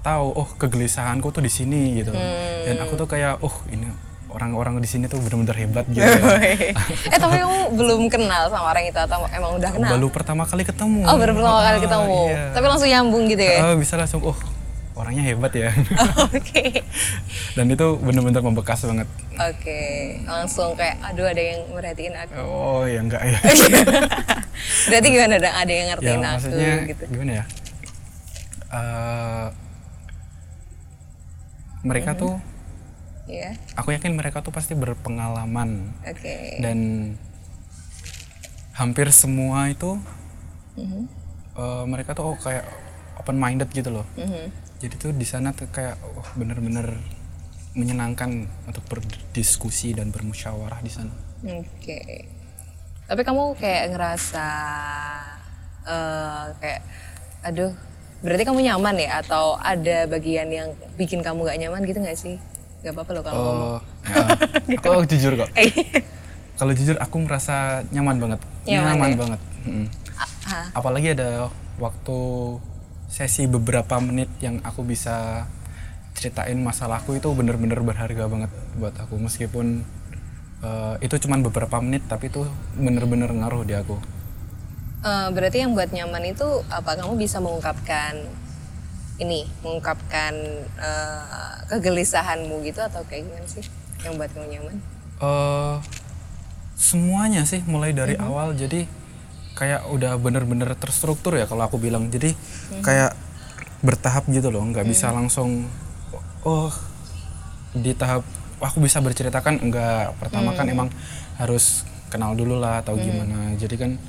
tahu 0.00 0.32
oh 0.32 0.48
kegelisahanku 0.56 1.28
tuh 1.28 1.44
di 1.44 1.52
sini 1.52 2.00
gitu. 2.00 2.16
Dan 2.64 2.80
aku 2.80 2.96
tuh 2.96 3.08
kayak 3.08 3.44
oh 3.44 3.52
ini 3.68 3.84
orang-orang 4.30 4.78
di 4.78 4.88
sini 4.88 5.04
tuh 5.06 5.18
bener-bener 5.18 5.56
hebat 5.58 5.84
gitu. 5.86 6.00
ya. 6.00 6.72
eh 7.14 7.18
tapi 7.18 7.36
kamu 7.38 7.74
belum 7.74 8.00
kenal 8.06 8.46
sama 8.46 8.70
orang 8.70 8.86
itu 8.86 8.96
atau 8.96 9.26
emang 9.30 9.58
udah 9.58 9.70
kenal 9.70 9.90
Baru 9.98 10.08
pertama 10.08 10.42
kali 10.46 10.62
ketemu. 10.62 11.02
Oh 11.04 11.16
baru 11.18 11.32
pertama 11.34 11.60
kali 11.62 11.78
Ah, 11.78 11.82
ketemu, 11.82 12.20
iya. 12.30 12.44
tapi 12.54 12.66
langsung 12.66 12.88
nyambung 12.88 13.24
gitu 13.26 13.42
ya? 13.42 13.58
Ah, 13.60 13.74
bisa 13.74 13.94
langsung, 13.98 14.22
oh 14.22 14.38
orangnya 14.94 15.24
hebat 15.24 15.52
ya. 15.56 15.72
Oke, 16.28 16.84
Dan 17.56 17.66
itu 17.66 17.86
bener-bener 17.98 18.44
membekas 18.44 18.84
banget. 18.84 19.08
oke, 19.40 19.80
langsung 20.28 20.76
kayak, 20.76 21.00
aduh 21.00 21.24
ada 21.24 21.40
yang 21.40 21.60
merhatiin 21.72 22.12
aku. 22.12 22.32
Oh 22.36 22.84
ya 22.84 23.00
enggak 23.00 23.24
ya. 23.24 23.40
Berarti 24.92 25.08
gimana 25.08 25.34
dong? 25.40 25.54
Ada 25.56 25.72
yang 25.72 25.80
ya 25.80 25.90
ngertiin 25.96 26.20
aku 26.20 26.28
maksudnya 26.28 26.72
gitu? 26.84 27.02
gimana 27.08 27.32
ya? 27.32 27.44
Eh, 28.70 29.46
mereka 31.80 32.12
tuh, 32.12 32.36
Iya, 33.30 33.54
aku 33.78 33.94
yakin 33.94 34.18
mereka 34.18 34.42
tuh 34.42 34.50
pasti 34.50 34.74
berpengalaman 34.74 35.94
oke. 36.02 36.34
dan 36.58 36.78
hampir 38.74 39.06
semua 39.14 39.70
itu 39.70 40.00
Mhm, 40.74 41.02
eh, 41.54 41.84
mereka 41.86 42.10
tuh 42.12 42.24
oh, 42.26 42.36
kayak 42.36 42.66
open 43.14 43.36
minded 43.36 43.70
gitu 43.70 43.90
loh. 43.92 44.06
mhm. 44.16 44.50
Jadi 44.80 44.94
tuh 44.96 45.12
di 45.12 45.22
sana 45.22 45.52
tuh 45.52 45.68
kayak 45.68 45.94
oh, 46.02 46.26
bener-bener 46.34 46.96
menyenangkan 47.70 48.50
untuk 48.66 48.82
berdiskusi 48.88 49.92
dan 49.92 50.10
bermusyawarah 50.10 50.80
di 50.80 50.90
sana. 50.90 51.12
Oke. 51.44 52.26
Tapi 53.04 53.22
kamu 53.22 53.54
kayak 53.54 53.94
ngerasa 53.94 54.46
eh 55.80 56.44
kayak, 56.58 56.80
aduh, 57.42 57.72
berarti 58.20 58.42
kamu 58.42 58.60
nyaman 58.64 58.96
ya? 58.96 59.20
Atau 59.20 59.54
ada 59.56 60.06
bagian 60.06 60.48
yang 60.48 60.68
bikin 60.94 61.20
kamu 61.20 61.44
gak 61.44 61.60
nyaman 61.60 61.82
gitu 61.84 62.00
gak 62.00 62.16
sih? 62.16 62.36
Gak 62.80 62.92
apa-apa 62.96 63.10
loh 63.12 63.22
kalau 63.22 63.40
ngomong. 63.44 63.60
Oh, 63.60 63.80
ya, 64.68 64.76
aku 64.96 65.04
jujur 65.08 65.32
kok. 65.36 65.48
Eh, 65.56 65.70
Kalau 66.56 66.72
jujur 66.76 66.96
aku 67.00 67.16
merasa 67.24 67.84
nyaman 67.88 68.16
banget. 68.20 68.40
Nyaman 68.68 69.10
ya? 69.12 69.16
banget. 69.16 69.40
Mm. 69.64 69.86
ah, 70.48 70.66
Apalagi 70.76 71.16
ada 71.16 71.48
waktu 71.80 72.18
sesi 73.08 73.48
beberapa 73.48 73.96
menit 74.00 74.28
yang 74.44 74.60
aku 74.64 74.84
bisa 74.84 75.48
ceritain 76.12 76.56
masalahku 76.60 77.16
itu 77.16 77.32
bener-bener 77.32 77.80
berharga 77.80 78.28
banget 78.28 78.52
buat 78.76 78.92
aku 78.92 79.16
meskipun 79.16 79.82
eh, 80.60 80.94
itu 81.00 81.16
cuman 81.16 81.40
beberapa 81.40 81.80
menit 81.80 82.04
tapi 82.08 82.28
itu 82.28 82.44
bener-bener 82.76 83.28
ngaruh 83.32 83.64
di 83.64 83.76
aku. 83.76 83.96
Eh, 85.00 85.28
berarti 85.32 85.64
yang 85.64 85.72
buat 85.72 85.88
nyaman 85.92 86.36
itu 86.36 86.44
apa 86.68 86.96
kamu 87.00 87.16
bisa 87.16 87.40
mengungkapkan 87.40 88.20
ini 89.20 89.44
mengungkapkan 89.60 90.32
eh, 90.80 91.54
kegelisahanmu 91.68 92.64
gitu 92.64 92.80
atau 92.80 93.04
kayak 93.06 93.28
gimana 93.28 93.46
sih? 93.46 93.64
Yang 94.00 94.12
buat 94.16 94.30
kamu 94.32 94.46
nyaman? 94.48 94.76
Eh 95.20 95.76
semuanya 96.80 97.44
sih 97.44 97.60
mulai 97.68 97.92
dari 97.92 98.16
awal. 98.16 98.56
Jadi 98.56 98.88
kayak 99.54 99.92
udah 99.92 100.16
bener-bener 100.16 100.72
terstruktur 100.80 101.36
ya 101.36 101.44
kalau 101.44 101.68
aku 101.68 101.76
bilang. 101.76 102.08
Jadi 102.08 102.32
kayak 102.80 103.12
bertahap 103.84 104.24
gitu 104.32 104.48
loh. 104.48 104.64
Nggak 104.64 104.88
bisa 104.88 105.12
langsung 105.12 105.68
oh 106.48 106.72
di 107.76 107.92
tahap 107.92 108.24
aku 108.58 108.80
bisa 108.80 108.98
berceritakan 109.04 109.60
enggak 109.60 110.16
pertama 110.16 110.56
kan 110.56 110.66
emang 110.66 110.88
harus 111.36 111.84
kenal 112.08 112.32
dulu 112.32 112.56
lah 112.56 112.80
atau 112.80 112.96
gimana. 112.96 113.52
Jadi 113.60 113.76
kan 113.76 114.00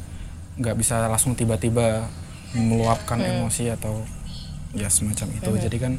nggak 0.55 0.75
bisa 0.79 1.03
langsung 1.11 1.35
tiba-tiba 1.35 2.07
meluapkan 2.55 3.19
emosi 3.19 3.71
atau 3.71 4.03
ya 4.75 4.87
semacam 4.87 5.27
itu. 5.35 5.51
Jadi 5.57 5.77
kan 5.77 5.93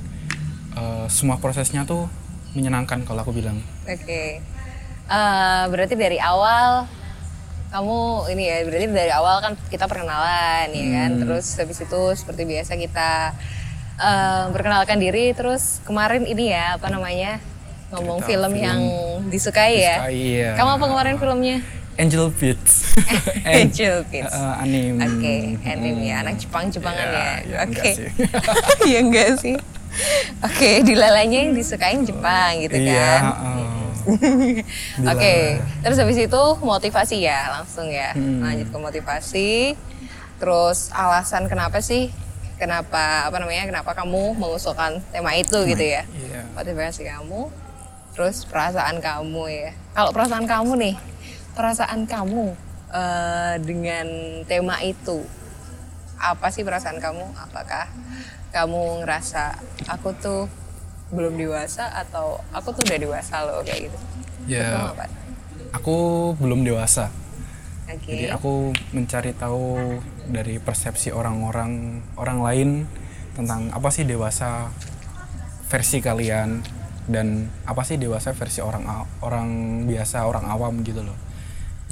eh, 0.76 1.06
semua 1.12 1.36
prosesnya 1.38 1.84
tuh 1.84 2.08
menyenangkan 2.56 3.04
kalau 3.04 3.24
aku 3.24 3.32
bilang. 3.32 3.60
Oke. 3.88 4.40
Eh, 5.08 5.64
berarti 5.68 5.94
dari 5.96 6.18
awal 6.22 6.88
kamu 7.72 8.28
ini 8.36 8.42
ya 8.52 8.56
berarti 8.68 8.86
dari 8.92 9.12
awal 9.16 9.40
kan 9.40 9.52
kita 9.72 9.88
perkenalan 9.88 10.68
ya 10.72 10.86
kan? 11.00 11.10
Terus 11.20 11.46
habis 11.56 11.78
itu 11.80 12.02
seperti 12.16 12.42
biasa 12.44 12.76
kita 12.76 13.10
eh, 14.00 14.44
perkenalkan 14.52 15.00
diri. 15.00 15.32
Terus 15.32 15.80
kemarin 15.84 16.24
ini 16.28 16.52
ya 16.52 16.76
apa 16.80 16.88
namanya 16.92 17.40
ngomong 17.92 18.24
Cerita 18.24 18.28
film, 18.48 18.52
film. 18.56 18.64
yang 18.64 18.80
disukai 19.28 19.76
ya? 19.84 19.96
Disukai, 20.00 20.16
iya. 20.16 20.50
kamu 20.56 20.70
apa 20.80 20.86
kemarin 20.88 21.16
filmnya 21.20 21.58
Angel 21.98 22.32
Beats. 22.32 22.96
Angel 23.44 24.00
Beats. 24.08 24.32
Eh, 24.32 24.54
anim. 24.58 24.96
Oke, 24.96 25.34
anime 25.62 26.08
ya, 26.08 26.24
anak 26.24 26.40
Jepang-Jepangan 26.40 27.04
Ya, 27.04 27.12
ya. 27.12 27.28
ya, 27.44 27.56
Oke. 27.62 27.68
enggak 27.68 27.92
sih. 27.92 28.08
ya 28.92 28.98
enggak 28.98 29.30
sih. 29.38 29.56
Oke, 30.40 30.70
dilalanya 30.82 31.38
yang 31.44 31.52
disukain 31.52 32.00
Jepang 32.00 32.64
gitu 32.64 32.80
Iya, 32.80 32.96
kan. 32.96 33.22
heeh. 33.28 33.76
Oke, 35.12 35.34
terus 35.84 36.00
habis 36.00 36.18
itu 36.18 36.42
motivasi 36.58 37.22
ya, 37.22 37.52
langsung 37.52 37.86
ya. 37.86 38.16
Hmm. 38.16 38.40
Lanjut 38.40 38.72
ke 38.72 38.78
motivasi. 38.80 39.52
Terus 40.40 40.90
alasan 40.90 41.46
kenapa 41.46 41.78
sih? 41.78 42.10
Kenapa 42.56 43.28
apa 43.28 43.36
namanya? 43.36 43.68
Kenapa 43.68 43.92
kamu 43.92 44.34
mengusulkan 44.34 44.98
tema 45.12 45.36
itu 45.36 45.54
gitu 45.68 45.84
ya? 45.84 46.02
Iya. 46.08 46.40
Motivasi 46.56 47.04
kamu, 47.04 47.46
terus 48.16 48.42
perasaan 48.42 48.98
kamu 48.98 49.42
ya. 49.46 49.70
Kalau 49.92 50.10
perasaan 50.10 50.46
kamu 50.46 50.72
nih, 50.80 50.94
perasaan 51.52 52.08
kamu 52.08 52.56
eh, 52.92 53.54
dengan 53.60 54.06
tema 54.48 54.80
itu 54.80 55.24
apa 56.22 56.54
sih 56.54 56.62
perasaan 56.62 57.02
kamu? 57.02 57.34
Apakah 57.34 57.90
kamu 58.54 59.02
ngerasa 59.02 59.58
aku 59.90 60.14
tuh 60.22 60.46
belum 61.12 61.34
dewasa 61.36 61.92
atau 61.92 62.40
aku 62.54 62.72
tuh 62.72 62.86
udah 62.88 62.98
dewasa 63.02 63.42
loh 63.42 63.60
kayak 63.66 63.90
gitu? 63.90 63.98
Ya, 64.46 64.94
aku 65.74 66.32
belum 66.38 66.62
dewasa. 66.62 67.10
Oke. 67.90 68.08
Jadi 68.08 68.24
aku 68.30 68.72
mencari 68.94 69.34
tahu 69.34 69.98
dari 70.30 70.56
persepsi 70.62 71.10
orang-orang 71.10 72.00
orang 72.16 72.38
lain 72.40 72.68
tentang 73.34 73.68
apa 73.74 73.90
sih 73.90 74.06
dewasa 74.06 74.70
versi 75.68 75.98
kalian 75.98 76.62
dan 77.10 77.50
apa 77.66 77.82
sih 77.82 77.98
dewasa 77.98 78.30
versi 78.36 78.62
orang 78.62 78.86
orang 79.24 79.48
biasa 79.90 80.24
orang 80.24 80.46
awam 80.46 80.80
gitu 80.86 81.02
loh. 81.02 81.18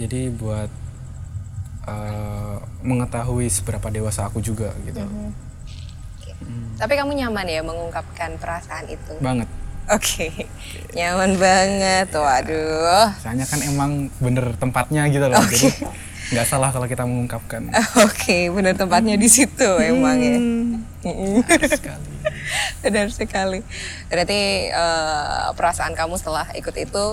Jadi 0.00 0.33
buat 0.33 0.71
eh, 1.85 2.57
mengetahui 2.80 3.52
seberapa 3.52 3.92
dewasa 3.92 4.25
aku 4.25 4.40
juga 4.40 4.73
gitu. 4.88 5.04
Oke. 5.04 6.33
Tapi 6.80 6.92
kamu 6.97 7.12
nyaman 7.21 7.45
ya 7.45 7.61
mengungkapkan 7.61 8.40
perasaan 8.40 8.88
itu? 8.88 9.12
Banget. 9.21 9.49
Oke, 9.92 10.30
nyaman 10.97 11.37
banget. 11.37 12.09
Waduh. 12.16 13.12
Soalnya 13.21 13.45
kan 13.45 13.61
emang 13.61 14.09
bener 14.23 14.57
tempatnya 14.57 15.04
gitu 15.12 15.28
loh. 15.28 15.37
Jadi 15.37 15.69
nggak 16.30 16.47
salah 16.47 16.71
kalau 16.73 16.87
kita 16.88 17.04
mengungkapkan. 17.04 17.69
Oke, 18.07 18.49
benar 18.49 18.78
tempatnya 18.78 19.21
di 19.21 19.28
situ 19.28 19.69
emang 19.83 20.16
ya. 20.16 20.38
Mm-mm. 21.04 21.45
Sekali. 21.69 22.09
Benar 22.85 23.09
sekali. 23.09 23.61
Berarti 24.12 24.69
eh, 24.69 25.49
perasaan 25.57 25.97
kamu 25.97 26.16
setelah 26.21 26.49
ikut 26.57 26.76
itu 26.76 27.04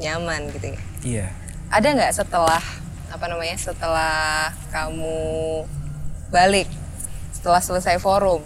nyaman 0.00 0.48
gitu 0.52 0.66
ya? 0.72 0.80
Iya. 1.00 1.28
Ada 1.70 1.88
nggak 1.94 2.12
setelah 2.12 2.62
apa 3.10 3.24
namanya 3.26 3.54
setelah 3.58 4.50
kamu 4.70 5.18
balik 6.30 6.70
setelah 7.34 7.58
selesai 7.58 7.98
forum 7.98 8.38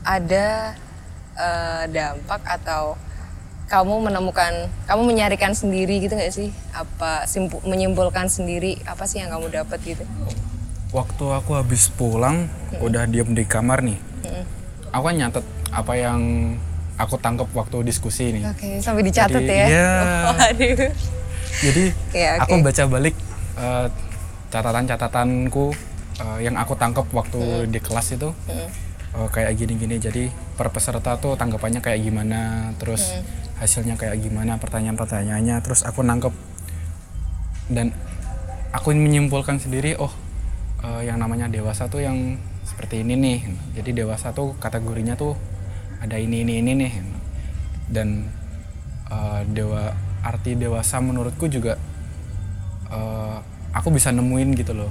ada 0.00 0.72
eh, 1.36 1.84
dampak 1.92 2.40
atau 2.44 2.96
kamu 3.64 4.08
menemukan 4.08 4.68
kamu 4.84 5.02
menyarikan 5.04 5.52
sendiri 5.56 6.00
gitu 6.00 6.16
nggak 6.16 6.32
sih 6.32 6.48
apa 6.72 7.24
simpu- 7.24 7.64
menyimpulkan 7.64 8.28
sendiri 8.28 8.80
apa 8.84 9.04
sih 9.04 9.20
yang 9.20 9.32
kamu 9.32 9.52
dapat 9.52 9.80
gitu 9.84 10.04
Waktu 10.94 11.26
aku 11.26 11.58
habis 11.58 11.90
pulang, 11.90 12.46
udah 12.78 13.02
diem 13.10 13.34
di 13.34 13.42
kamar 13.42 13.82
nih. 13.82 13.98
Aku 14.94 15.10
kan 15.10 15.18
nyatet 15.18 15.42
apa 15.74 15.98
yang 15.98 16.54
aku 16.94 17.18
tangkap 17.18 17.50
waktu 17.50 17.82
diskusi 17.82 18.30
nih. 18.30 18.46
oke 18.46 18.78
sampai 18.78 19.02
dicatat 19.02 19.42
Jadi, 19.42 19.50
ya 19.50 19.66
iya. 19.66 19.90
Jadi 21.64 21.84
Oke, 22.12 22.20
oke. 22.20 22.40
aku 22.44 22.54
baca 22.60 22.82
balik 22.84 23.14
eh, 23.56 23.86
catatan-catatanku 24.52 25.64
eh, 26.20 26.38
yang 26.44 26.60
aku 26.60 26.76
tangkap 26.76 27.08
waktu 27.08 27.64
di 27.72 27.80
kelas 27.80 28.20
itu 28.20 28.28
eh, 28.52 28.68
kayak 29.32 29.56
gini-gini. 29.56 29.96
Jadi 29.96 30.28
per 30.28 30.68
peserta 30.68 31.16
tuh 31.16 31.40
tanggapannya 31.40 31.80
kayak 31.80 32.04
gimana, 32.04 32.70
terus 32.76 33.16
hasilnya 33.56 33.96
kayak 33.96 34.20
gimana, 34.20 34.60
pertanyaan-pertanyaannya, 34.60 35.56
terus 35.64 35.86
aku 35.86 36.02
nangkep 36.02 36.34
dan 37.72 37.94
aku 38.74 38.92
menyimpulkan 38.92 39.56
sendiri, 39.56 39.96
oh 39.96 40.12
eh, 40.84 41.08
yang 41.08 41.16
namanya 41.16 41.48
dewasa 41.48 41.88
tuh 41.88 42.04
yang 42.04 42.36
seperti 42.68 43.00
ini 43.00 43.16
nih. 43.16 43.38
Jadi 43.80 44.04
dewasa 44.04 44.36
tuh 44.36 44.52
kategorinya 44.60 45.16
tuh 45.16 45.32
ada 46.04 46.20
ini 46.20 46.44
ini 46.44 46.60
ini 46.60 46.72
nih. 46.76 46.92
Dan 47.88 48.28
eh, 49.08 49.40
dewa 49.48 49.96
arti 50.24 50.56
dewasa 50.56 50.98
menurutku 50.98 51.44
juga 51.46 51.76
eh, 52.88 53.36
aku 53.70 53.88
bisa 53.90 54.08
nemuin 54.08 54.56
gitu 54.56 54.72
loh. 54.72 54.90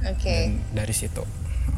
oke 0.00 0.26
Dan 0.26 0.58
dari 0.74 0.92
situ. 0.92 1.22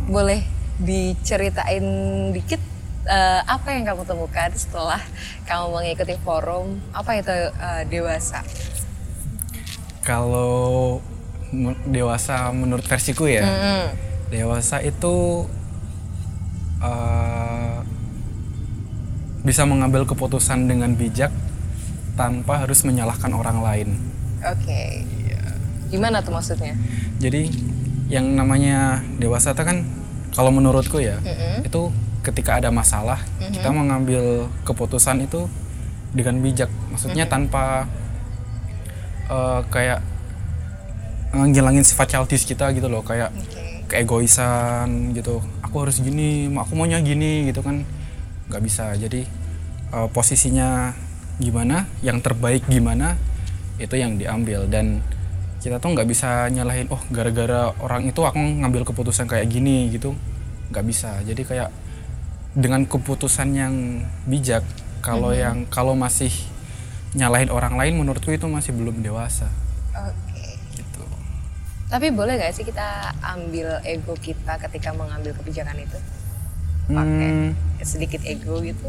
boleh 0.07 0.41
diceritain 0.81 1.85
dikit 2.33 2.61
eh, 3.05 3.41
apa 3.45 3.69
yang 3.71 3.85
kamu 3.85 4.03
temukan 4.03 4.49
setelah 4.55 5.01
kamu 5.45 5.65
mengikuti 5.71 6.17
forum 6.19 6.81
apa 6.91 7.11
itu 7.17 7.31
eh, 7.53 7.83
dewasa 7.87 8.41
Kalau 10.01 10.99
dewasa 11.85 12.49
menurut 12.51 12.83
versiku 12.83 13.27
ya, 13.27 13.45
Mm. 13.45 13.87
dewasa 14.31 14.81
itu 14.81 15.45
eh, 16.81 17.79
bisa 19.41 19.65
mengambil 19.65 20.05
keputusan 20.05 20.65
dengan 20.65 20.93
bijak 20.93 21.29
tanpa 22.19 22.63
harus 22.65 22.83
menyalahkan 22.87 23.31
orang 23.33 23.59
lain. 23.63 23.89
oke 24.41 24.83
gimana 25.91 26.23
tuh 26.23 26.33
maksudnya 26.33 26.79
Jadi 27.21 27.51
yang 28.09 28.25
namanya 28.33 29.05
dewasa 29.21 29.53
itu 29.53 29.63
kan 29.63 29.85
kalau 30.33 30.55
menurutku 30.55 31.03
ya 31.03 31.19
Mm-mm. 31.21 31.67
itu 31.67 31.91
ketika 32.23 32.63
ada 32.63 32.71
masalah 32.73 33.19
kita 33.53 33.69
mengambil 33.75 34.47
keputusan 34.63 35.27
itu 35.27 35.51
dengan 36.15 36.39
bijak. 36.41 36.71
Maksudnya 36.95 37.27
tanpa 37.27 37.91
eh, 39.29 39.61
kayak 39.69 40.01
ngilangin 41.35 41.87
sifat 41.87 42.15
childish 42.17 42.47
kita 42.47 42.71
gitu 42.75 42.91
loh 42.91 43.03
kayak 43.03 43.31
oke 43.35 43.61
keegoisan 43.91 45.11
gitu. 45.19 45.43
Aku 45.67 45.83
harus 45.83 45.99
gini, 45.99 46.47
aku 46.55 46.79
maunya 46.79 47.03
gini 47.03 47.51
gitu 47.51 47.61
kan 47.63 47.83
nggak 48.49 48.63
bisa. 48.63 48.95
Jadi 48.95 49.27
eh, 49.93 50.09
posisinya 50.15 50.95
gimana, 51.41 51.89
yang 52.05 52.21
terbaik 52.21 52.69
gimana 52.69 53.17
itu 53.81 53.97
yang 53.97 54.21
diambil. 54.21 54.69
Dan 54.69 55.01
kita 55.61 55.81
tuh 55.81 55.93
nggak 55.97 56.09
bisa 56.09 56.49
nyalahin 56.53 56.89
oh 56.93 57.01
gara-gara 57.13 57.73
orang 57.81 58.09
itu 58.09 58.21
aku 58.25 58.39
ngambil 58.39 58.85
keputusan 58.89 59.27
kayak 59.27 59.49
gini 59.49 59.89
gitu. 59.93 60.15
Nggak 60.71 60.85
bisa. 60.87 61.11
Jadi 61.25 61.43
kayak 61.49 61.71
dengan 62.55 62.85
keputusan 62.87 63.49
yang 63.57 63.75
bijak 64.27 64.63
kalau 65.01 65.33
yang 65.33 65.65
kalau 65.71 65.95
masih 65.97 66.31
nyalahin 67.17 67.51
orang 67.51 67.75
lain 67.81 67.95
menurutku 67.99 68.31
itu 68.31 68.47
masih 68.47 68.73
belum 68.77 69.03
dewasa. 69.03 69.49
Oke. 69.95 70.61
Gitu. 70.77 71.05
Tapi 71.91 72.07
boleh 72.15 72.39
gak 72.39 72.55
sih 72.55 72.65
kita 72.67 73.17
ambil 73.23 73.83
ego 73.83 74.15
kita 74.19 74.59
ketika 74.63 74.91
mengambil 74.95 75.35
kebijakan 75.35 75.79
itu? 75.83 75.99
Pakai 76.91 77.31
Hmm, 77.31 77.55
sedikit 77.83 78.23
ego 78.27 78.61
gitu 78.67 78.87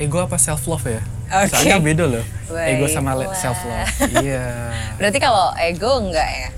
ego 0.00 0.16
apa 0.24 0.40
self 0.40 0.64
love 0.64 0.88
ya? 0.88 1.04
Oke. 1.30 1.52
soalnya 1.52 1.78
beda 1.78 2.04
loh. 2.08 2.24
Ego 2.64 2.88
sama 2.88 3.12
self 3.36 3.60
love 3.68 3.92
iya. 4.24 4.72
Berarti 4.96 5.18
kalau 5.20 5.52
ego 5.60 6.00
enggak 6.00 6.28
ya? 6.32 6.48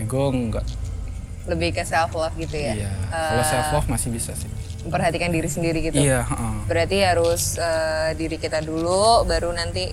Ego 0.00 0.32
enggak. 0.32 0.64
Lebih 1.44 1.76
ke 1.76 1.84
self 1.84 2.16
love 2.16 2.32
gitu 2.40 2.56
ya? 2.56 2.72
Iya. 2.72 2.90
Eh, 3.12 3.28
kalau 3.36 3.44
self 3.44 3.68
love 3.76 3.88
masih 3.92 4.08
bisa 4.08 4.32
sih. 4.32 4.48
Memperhatikan 4.88 5.28
diri 5.28 5.48
sendiri 5.48 5.78
gitu? 5.84 6.00
Iya 6.00 6.24
heeh. 6.24 6.54
Berarti 6.64 6.96
harus 7.04 7.60
eh, 7.60 8.16
diri 8.16 8.40
kita 8.40 8.64
dulu, 8.64 9.28
baru 9.28 9.52
nanti 9.52 9.92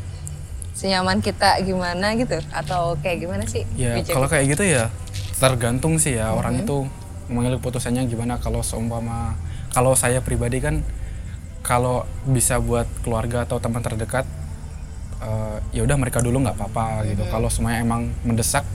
senyaman 0.72 1.20
kita 1.20 1.60
gimana 1.68 2.16
gitu? 2.16 2.40
Atau 2.56 2.96
kayak 3.04 3.20
gimana 3.20 3.44
sih? 3.52 3.68
Ya 3.76 4.00
bijak 4.00 4.16
kalau 4.16 4.32
kayak 4.32 4.48
gitu 4.56 4.64
ya 4.64 4.88
tergantung 5.44 6.00
sih 6.00 6.16
ya. 6.16 6.32
Orang 6.32 6.56
itu 6.64 6.88
mengambil 7.28 7.60
keputusannya 7.60 8.08
gimana. 8.08 8.40
Kalau 8.40 8.64
seumpama 8.64 9.36
kalau 9.76 9.92
saya 9.92 10.24
pribadi 10.24 10.64
kan 10.64 10.88
kalau 11.62 12.04
bisa 12.26 12.58
buat 12.58 12.90
keluarga 13.06 13.46
atau 13.46 13.62
teman 13.62 13.82
terdekat 13.86 14.26
eh, 15.22 15.58
ya 15.78 15.82
udah 15.86 15.98
mereka 15.98 16.20
dulu 16.20 16.42
nggak 16.42 16.58
apa-apa 16.58 17.06
gitu. 17.10 17.24
Kalau 17.30 17.48
semuanya 17.48 17.86
emang 17.86 18.10
mendesak 18.26 18.66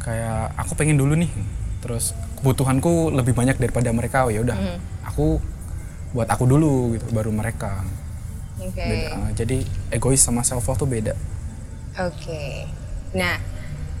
kayak 0.00 0.56
aku 0.56 0.72
pengen 0.74 0.96
dulu 0.96 1.14
nih. 1.16 1.30
Terus 1.84 2.16
kebutuhanku 2.40 3.14
lebih 3.14 3.34
banyak 3.34 3.60
daripada 3.60 3.90
mereka 3.90 4.26
ya 4.30 4.42
udah 4.42 4.58
aku 5.06 5.38
buat 6.16 6.28
aku 6.30 6.44
dulu 6.48 6.96
gitu 6.96 7.06
baru 7.12 7.30
mereka. 7.30 7.84
Oke. 8.58 8.82
Beda. 8.82 9.30
Jadi 9.38 9.62
egois 9.92 10.18
sama 10.18 10.42
self 10.42 10.66
love 10.66 10.80
tuh 10.80 10.88
beda. 10.88 11.14
Oke. 11.98 12.66
Nah, 13.14 13.38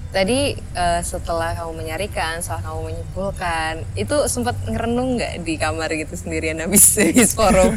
tadi 0.08 0.52
eh, 0.56 1.00
setelah 1.02 1.52
kamu 1.52 1.72
menyarikan, 1.76 2.40
setelah 2.40 2.64
kamu 2.64 2.80
menyimpulkan, 2.88 3.72
itu 3.94 4.16
sempat 4.26 4.56
ngerenung 4.64 5.16
nggak 5.16 5.42
di 5.42 5.54
kamar 5.54 5.92
gitu 5.92 6.14
sendirian 6.14 6.58
habis 6.58 6.84
habis 6.98 7.32
forum? 7.32 7.76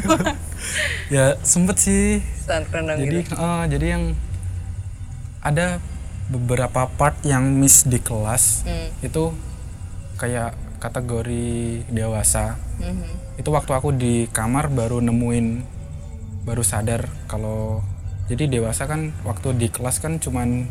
Ya 1.08 1.36
sempet 1.42 1.76
sih 1.76 2.22
Sempat 2.38 2.72
renung 2.72 2.96
jadi 2.96 3.20
gitu. 3.20 3.34
eh, 3.34 3.64
jadi 3.68 3.86
yang 3.92 4.04
ada 5.40 5.82
beberapa 6.26 6.86
part 6.88 7.18
yang 7.22 7.50
miss 7.52 7.84
di 7.84 7.98
kelas 7.98 8.62
Hmm. 8.62 8.88
itu 9.00 9.34
kayak 10.16 10.54
kategori 10.78 11.46
dewasa 11.88 12.56
Mhm. 12.78 13.36
itu 13.36 13.48
waktu 13.50 13.72
aku 13.72 13.90
di 13.92 14.14
kamar 14.28 14.66
baru 14.66 14.98
nemuin 14.98 15.46
baru 16.42 16.62
sadar 16.62 17.10
kalau 17.26 17.82
jadi 18.26 18.46
dewasa 18.48 18.86
kan 18.86 19.10
waktu 19.22 19.54
di 19.54 19.66
kelas 19.66 19.98
kan 19.98 20.16
cuman 20.16 20.66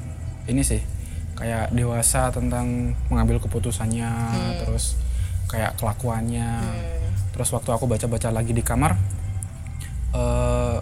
ini 0.48 0.64
sih 0.64 0.80
kayak 1.34 1.72
dewasa 1.72 2.30
tentang 2.30 2.92
mengambil 3.08 3.40
keputusannya 3.40 4.08
Hmm. 4.08 4.56
terus 4.60 4.96
kayak 5.48 5.76
kelakuannya. 5.76 6.62
Terus 7.32 7.50
waktu 7.50 7.70
aku 7.70 7.86
baca-baca 7.86 8.30
lagi 8.30 8.52
di 8.52 8.62
kamar 8.62 8.96
eh 10.12 10.78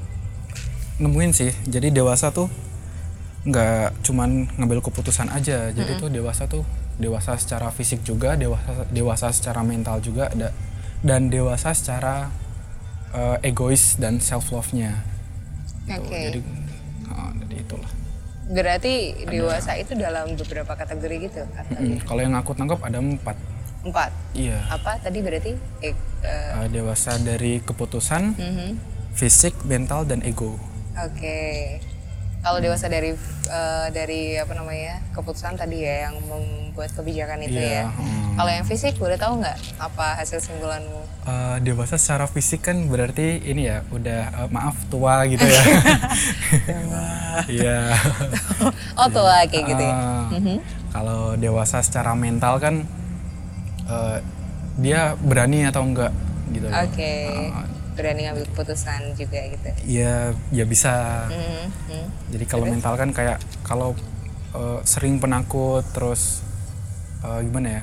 nemuin 1.00 1.32
sih 1.32 1.54
jadi 1.64 1.94
dewasa 1.94 2.30
tuh 2.30 2.50
nggak 3.42 4.04
cuman 4.04 4.52
ngambil 4.58 4.82
keputusan 4.82 5.30
aja. 5.30 5.72
Jadi 5.72 5.96
tuh 5.96 6.10
dewasa 6.10 6.44
tuh 6.46 6.66
dewasa 7.00 7.34
secara 7.34 7.72
fisik 7.72 8.04
juga 8.04 8.36
dewasa 8.36 8.84
dewasa 8.90 9.32
secara 9.32 9.64
mental 9.64 10.04
juga 10.04 10.28
da- 10.36 10.52
dan 11.00 11.32
dewasa 11.32 11.72
secara 11.72 12.28
eh, 13.10 13.48
egois 13.48 13.96
dan 13.96 14.20
self 14.20 14.52
love 14.52 14.70
nya 14.70 15.00
Oke. 15.88 16.12
jadi 16.12 16.40
ah, 17.08 17.32
jadi 17.40 17.56
itulah 17.64 17.88
Berarti 18.50 18.94
dewasa 19.26 19.78
itu 19.78 19.94
dalam 19.94 20.34
beberapa 20.34 20.74
kategori 20.74 21.16
gitu 21.24 21.42
kata 21.48 21.70
Mm, 21.72 22.02
kalau 22.02 22.20
yang 22.20 22.34
aku 22.34 22.52
tangkap 22.52 22.82
ada 22.82 22.98
empat 22.98 23.38
Empat. 23.80 24.12
iya 24.34 24.60
Apa 24.68 24.98
tadi 24.98 25.22
berarti? 25.22 25.54
Eh, 25.80 25.94
eh, 26.20 26.52
Eh, 26.58 26.68
dewasa 26.68 27.16
dari 27.16 27.62
keputusan 27.62 28.34
mhm. 28.34 28.70
fisik 29.14 29.54
mental 29.64 30.04
dan 30.04 30.20
ego 30.22 30.58
Oke. 31.00 31.78
Kalau 32.40 32.58
dewasa 32.58 32.88
dari 32.88 33.14
eh, 33.46 33.88
dari 33.90 34.22
apa 34.36 34.52
namanya 34.52 35.00
keputusan 35.14 35.56
tadi 35.56 35.80
ya 35.80 36.08
yang 36.08 36.16
membuat 36.22 36.92
kebijakan 36.92 37.40
itu 37.42 37.56
Iya, 37.56 37.84
ya. 37.84 37.88
hmm. 37.88 38.36
Kalau 38.36 38.50
yang 38.50 38.64
fisik 38.64 38.96
boleh 38.96 39.16
tahu 39.16 39.40
nggak 39.40 39.58
apa 39.78 40.16
hasil 40.18 40.40
simpulanmu? 40.40 41.00
Eh, 41.22 41.58
dewasa 41.62 41.96
secara 41.96 42.26
fisik 42.26 42.64
kan 42.64 42.80
berarti 42.86 43.44
ini 43.46 43.68
ya 43.68 43.84
udah 43.90 44.22
eh, 44.38 44.50
maaf 44.50 44.76
tua 44.88 45.24
gitu 45.26 45.44
ya 45.44 45.64
iya 47.56 47.78
Oh 49.00 49.08
tua 49.08 49.44
kayak 49.48 49.64
gitu 49.66 49.84
ya. 49.84 49.96
Eh, 50.36 50.60
kalau 50.90 51.34
dewasa 51.36 51.80
secara 51.80 52.12
mental 52.14 52.60
kan 52.60 52.76
eh, 53.86 54.18
dia 54.78 55.14
berani 55.16 55.68
atau 55.68 55.84
enggak 55.84 56.12
gitu. 56.50 56.68
Oke. 56.68 57.14
Berani 57.94 58.32
ngambil 58.32 58.48
keputusan 58.48 59.12
juga 59.12 59.40
gitu. 59.44 59.70
ya 59.84 60.32
ya 60.56 60.64
bisa 60.64 61.28
Mhm, 61.28 61.64
mhm. 61.92 62.06
jadi 62.32 62.46
kalau 62.48 62.66
mental 62.66 62.96
kan 62.96 63.10
kayak 63.12 63.38
kalau 63.62 63.92
eh, 64.56 64.80
sering 64.88 65.20
penakut 65.20 65.84
terus 65.92 66.40
eh, 67.22 67.40
gimana 67.44 67.80
ya 67.80 67.82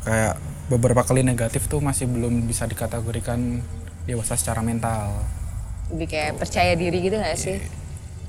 kayak 0.00 0.34
beberapa 0.68 1.04
kali 1.04 1.20
negatif 1.20 1.68
tuh 1.68 1.84
masih 1.84 2.08
belum 2.08 2.48
bisa 2.48 2.64
dikategorikan 2.64 3.60
dewasa 4.04 4.32
secara 4.32 4.64
mental 4.64 5.12
Lebih 5.92 6.08
kayak 6.08 6.32
percaya 6.36 6.72
diri 6.72 7.00
gitu 7.00 7.16
nggak 7.16 7.36
sih? 7.36 7.60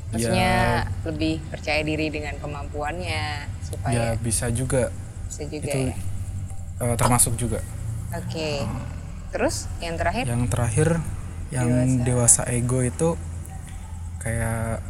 Maksudnya 0.10 0.52
Ya. 0.84 0.90
lebih 1.06 1.38
percaya 1.46 1.82
diri 1.82 2.10
dengan 2.10 2.34
kemampuannya 2.38 3.06
ya 3.06 3.46
supaya 3.62 4.18
bisa 4.18 4.50
juga 4.50 4.90
bisa 5.30 5.46
juga 5.46 5.70
itu 5.70 5.80
ya. 5.88 5.96
eh, 6.82 6.96
termasuk 6.96 7.34
juga 7.36 7.62
Oke. 8.10 8.66
Terus 9.30 9.70
yang 9.78 9.94
terakhir? 9.96 10.26
yang 10.26 10.44
terakhir 10.46 10.90
yang 11.50 11.70
dewasa, 12.02 12.46
ego 12.46 12.82
itu 12.82 13.14
kayak 14.18 14.82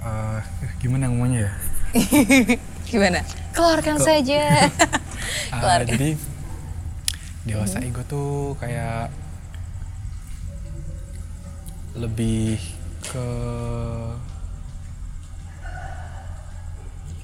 eh, 0.00 0.40
gimana 0.78 1.08
ngomongnya 1.08 1.48
ya 1.48 1.52
Gimana? 2.90 3.22
Keluarkan 3.50 3.96
saja. 3.98 4.42
Ah, 5.50 5.82
jadi 5.86 6.14
dewasa 7.42 7.78
ego 7.80 8.02
tuh 8.04 8.54
kayak 8.56 9.10
lebih 11.92 12.58
ke 13.04 13.26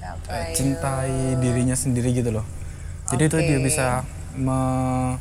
Apa 0.07 0.31
eh, 0.39 0.55
cintai 0.55 1.35
dirinya 1.43 1.75
sendiri 1.75 2.15
gitu 2.15 2.31
loh. 2.31 2.45
Jadi 3.11 3.23
itu 3.27 3.37
dia 3.39 3.59
bisa 3.59 3.87
me- 4.35 5.19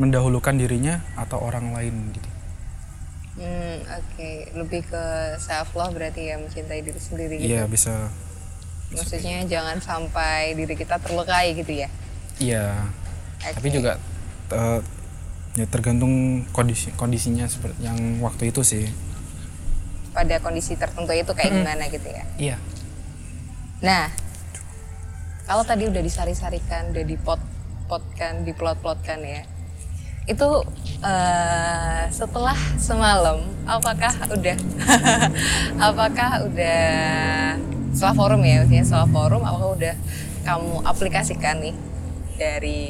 mendahulukan 0.00 0.56
dirinya 0.56 1.04
atau 1.16 1.40
orang 1.40 1.76
lain 1.76 2.12
gitu. 2.16 2.28
Hmm, 3.40 3.76
oke. 3.84 4.30
Lebih 4.56 4.80
ke 4.88 5.04
self 5.36 5.76
love 5.76 5.96
berarti 5.96 6.32
ya 6.32 6.36
mencintai 6.40 6.80
diri 6.80 7.00
sendiri 7.00 7.34
gitu. 7.40 7.52
Iya 7.52 7.68
bisa. 7.68 8.08
Maksudnya 8.90 9.44
jangan 9.46 9.78
sampai 9.78 10.56
diri 10.56 10.74
kita 10.74 10.96
terlukai 10.98 11.52
gitu 11.56 11.72
ya. 11.84 11.88
Iya. 12.40 12.88
Oke. 13.40 13.52
Tapi 13.60 13.68
juga 13.68 13.92
eh, 14.52 14.80
ya 15.60 15.66
tergantung 15.68 16.44
kondisi 16.56 16.88
kondisinya 16.96 17.44
seperti 17.48 17.84
yang 17.84 17.96
waktu 18.24 18.48
itu 18.52 18.64
sih. 18.64 18.88
Pada 20.20 20.36
kondisi 20.44 20.76
tertentu 20.76 21.16
itu 21.16 21.32
kayak 21.32 21.48
gimana 21.48 21.88
gitu 21.88 22.04
ya. 22.12 22.24
Iya. 22.36 22.56
Nah, 23.80 24.12
kalau 25.48 25.64
tadi 25.64 25.88
udah 25.88 26.04
disari-sarikan, 26.04 26.92
udah 26.92 27.04
dipot 27.08 27.40
potkan, 27.88 28.44
diplot-plotkan 28.44 29.24
ya. 29.24 29.48
Itu 30.28 30.68
eh, 31.00 32.04
setelah 32.12 32.52
semalam, 32.76 33.48
apakah 33.64 34.12
udah 34.28 34.56
apakah 35.88 36.44
udah 36.52 36.84
setelah 37.96 38.12
forum 38.12 38.44
ya, 38.44 38.60
maksudnya 38.60 38.84
setelah 38.84 39.08
forum 39.08 39.40
apakah 39.40 39.72
udah 39.72 39.94
kamu 40.44 40.84
aplikasikan 40.84 41.64
nih 41.64 41.74
dari 42.36 42.80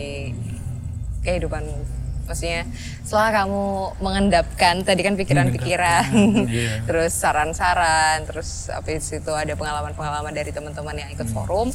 kehidupanmu? 1.23 2.00
Maksudnya 2.31 2.63
setelah 3.03 3.43
kamu 3.43 3.63
mengendapkan 3.99 4.75
tadi 4.87 5.03
kan 5.03 5.19
pikiran-pikiran, 5.19 6.07
iya. 6.47 6.79
terus 6.89 7.11
saran-saran, 7.11 8.23
terus 8.31 8.71
habis 8.71 9.11
itu 9.11 9.33
ada 9.35 9.59
pengalaman-pengalaman 9.59 10.31
dari 10.31 10.55
teman-teman 10.55 10.95
yang 10.95 11.11
ikut 11.11 11.27
forum. 11.35 11.75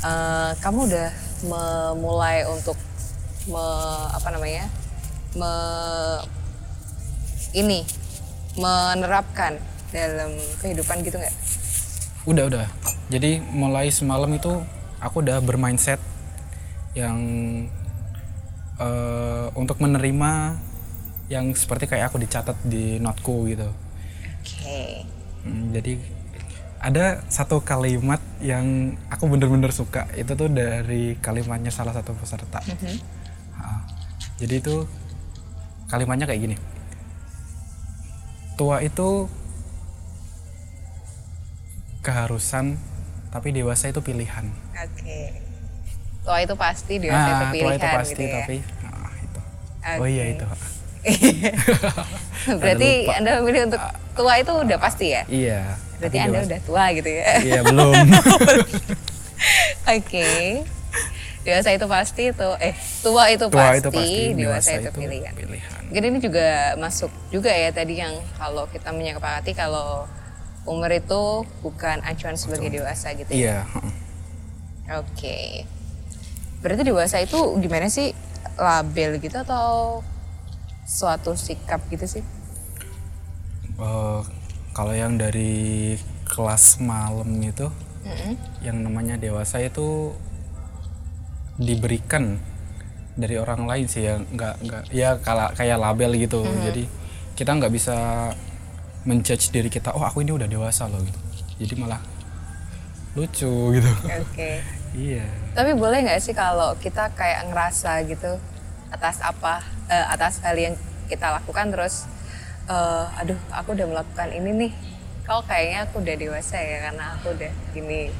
Eh, 0.00 0.52
kamu 0.62 0.78
udah 0.86 1.10
memulai 1.50 2.46
untuk 2.46 2.78
me- 3.50 4.08
apa 4.14 4.30
namanya? 4.30 4.70
me- 5.30 6.22
ini 7.54 7.82
menerapkan 8.58 9.58
dalam 9.90 10.30
kehidupan 10.62 11.02
gitu 11.02 11.18
nggak? 11.18 11.34
Udah 12.26 12.44
udah. 12.46 12.66
Jadi 13.10 13.42
mulai 13.42 13.90
semalam 13.90 14.30
itu 14.30 14.62
aku 15.02 15.22
udah 15.22 15.42
bermindset 15.42 15.98
yang 16.94 17.18
eh, 18.80 19.46
untuk 19.54 19.76
menerima 19.78 20.56
yang 21.30 21.46
seperti 21.54 21.86
kayak 21.86 22.10
aku 22.10 22.18
dicatat 22.18 22.56
di 22.66 22.98
noteku 22.98 23.46
gitu. 23.46 23.68
Oke. 24.40 25.06
Hmm, 25.46 25.70
jadi 25.70 25.94
ada 26.80 27.20
satu 27.28 27.60
kalimat 27.60 28.18
yang 28.40 28.96
aku 29.12 29.28
bener-bener 29.28 29.68
suka 29.68 30.08
itu 30.16 30.32
tuh 30.32 30.48
dari 30.48 31.14
kalimatnya 31.20 31.68
salah 31.68 31.92
satu 31.92 32.16
peserta. 32.16 32.64
Ah, 33.60 33.84
jadi 34.40 34.64
itu 34.64 34.88
kalimatnya 35.92 36.24
kayak 36.24 36.40
gini. 36.40 36.56
Tua 38.56 38.80
itu 38.80 39.28
keharusan, 42.00 42.80
tapi 43.28 43.52
dewasa 43.52 43.92
itu 43.92 44.00
pilihan. 44.00 44.48
Oke. 44.72 45.49
Tua 46.20 46.36
itu 46.38 46.54
pasti, 46.54 46.94
dewasa 46.98 47.26
itu 47.26 47.34
Ah, 47.40 47.50
pilihan 47.50 47.70
tua 47.70 47.78
itu 47.80 47.88
pasti, 47.96 48.12
gitu 48.12 48.22
ya. 48.22 48.32
tapi 48.36 48.56
ah, 48.84 49.10
itu. 49.16 49.40
Oh 49.98 50.06
iya 50.06 50.24
itu. 50.28 50.46
Berarti. 52.60 52.90
Anda 53.10 53.30
memilih 53.40 53.60
untuk 53.68 53.82
tua 54.12 54.34
itu 54.36 54.52
udah 54.52 54.78
pasti 54.78 55.06
ya? 55.10 55.22
Iya. 55.26 55.60
Berarti 55.96 56.16
Anda 56.18 56.30
dewasa- 56.34 56.46
udah 56.46 56.60
tua 56.62 56.84
gitu 56.92 57.08
ya? 57.08 57.24
Iya 57.40 57.60
belum. 57.64 57.92
Oke. 59.90 60.28
Dewasa 61.40 61.72
itu 61.72 61.86
pasti 61.88 62.22
itu 62.28 62.48
eh 62.60 62.76
tua 63.00 63.32
itu 63.32 63.48
Tua 63.48 63.72
pasti, 63.72 63.80
itu 63.80 63.88
pasti, 63.90 64.22
dewasa, 64.36 64.70
itu, 64.76 64.90
pilihan. 64.92 65.32
pilihan. 65.32 65.80
Jadi 65.88 66.04
ini 66.06 66.18
juga 66.20 66.76
masuk 66.76 67.08
juga 67.30 67.48
ya 67.48 67.72
tadi 67.72 67.96
yang 67.96 68.12
kalau 68.36 68.68
kita 68.68 68.92
menyepakati 68.92 69.52
kalau 69.52 70.08
umur 70.62 70.92
itu 70.92 71.42
bukan 71.64 72.04
acuan 72.04 72.36
sebagai 72.36 72.68
dewasa 72.70 73.16
gitu 73.16 73.32
ya. 73.32 73.32
Iya. 73.32 73.58
heeh. 73.66 73.94
Oke. 75.00 75.38
Berarti 76.60 76.82
dewasa 76.84 77.16
itu 77.20 77.36
gimana 77.60 77.88
sih 77.88 78.12
label 78.60 79.16
gitu 79.20 79.36
atau 79.40 80.00
suatu 80.84 81.32
sikap 81.36 81.80
gitu 81.88 82.04
sih? 82.04 82.24
Eh, 83.80 84.20
kalau 84.76 84.92
yang 84.92 85.16
dari 85.16 85.96
kelas 86.28 86.78
malam 86.84 87.40
itu, 87.40 87.72
Mm-mm. 88.04 88.32
yang 88.60 88.76
namanya 88.84 89.16
dewasa 89.16 89.60
itu 89.64 90.12
diberikan 91.60 92.40
dari 93.20 93.36
orang 93.36 93.68
lain 93.68 93.84
sih 93.84 94.08
ya 94.08 94.16
nggak 94.16 94.54
nggak 94.64 94.82
ya 94.96 95.20
kala, 95.20 95.52
kayak 95.52 95.76
label 95.76 96.16
gitu 96.16 96.40
jadi 96.40 96.88
kita 97.36 97.50
nggak 97.52 97.72
bisa 97.72 97.96
menjudge 99.04 99.52
diri 99.52 99.68
kita 99.68 99.92
oh 99.92 100.00
aku 100.00 100.24
ini 100.24 100.32
udah 100.32 100.48
dewasa 100.48 100.88
loh 100.88 101.04
gitu 101.04 101.20
jadi 101.60 101.74
malah 101.76 102.00
lucu 103.12 103.76
gitu 103.76 103.90
Oke. 104.08 104.79
Iya. 104.94 105.26
Tapi 105.54 105.74
boleh 105.74 106.02
nggak 106.02 106.20
sih 106.22 106.34
kalau 106.34 106.74
kita 106.78 107.10
kayak 107.14 107.50
ngerasa 107.50 108.02
gitu 108.06 108.38
atas 108.90 109.22
apa 109.22 109.62
eh, 109.86 110.06
atas 110.10 110.42
hal 110.42 110.58
yang 110.58 110.74
kita 111.06 111.30
lakukan 111.30 111.70
terus 111.70 112.06
eh, 112.70 113.20
aduh 113.20 113.38
aku 113.54 113.74
udah 113.74 113.86
melakukan 113.86 114.30
ini 114.34 114.50
nih. 114.66 114.72
Kau 115.26 115.46
kayaknya 115.46 115.86
aku 115.86 116.02
udah 116.02 116.16
dewasa 116.18 116.58
ya 116.58 116.90
karena 116.90 117.04
aku 117.14 117.26
udah 117.34 117.52
gini. 117.70 118.10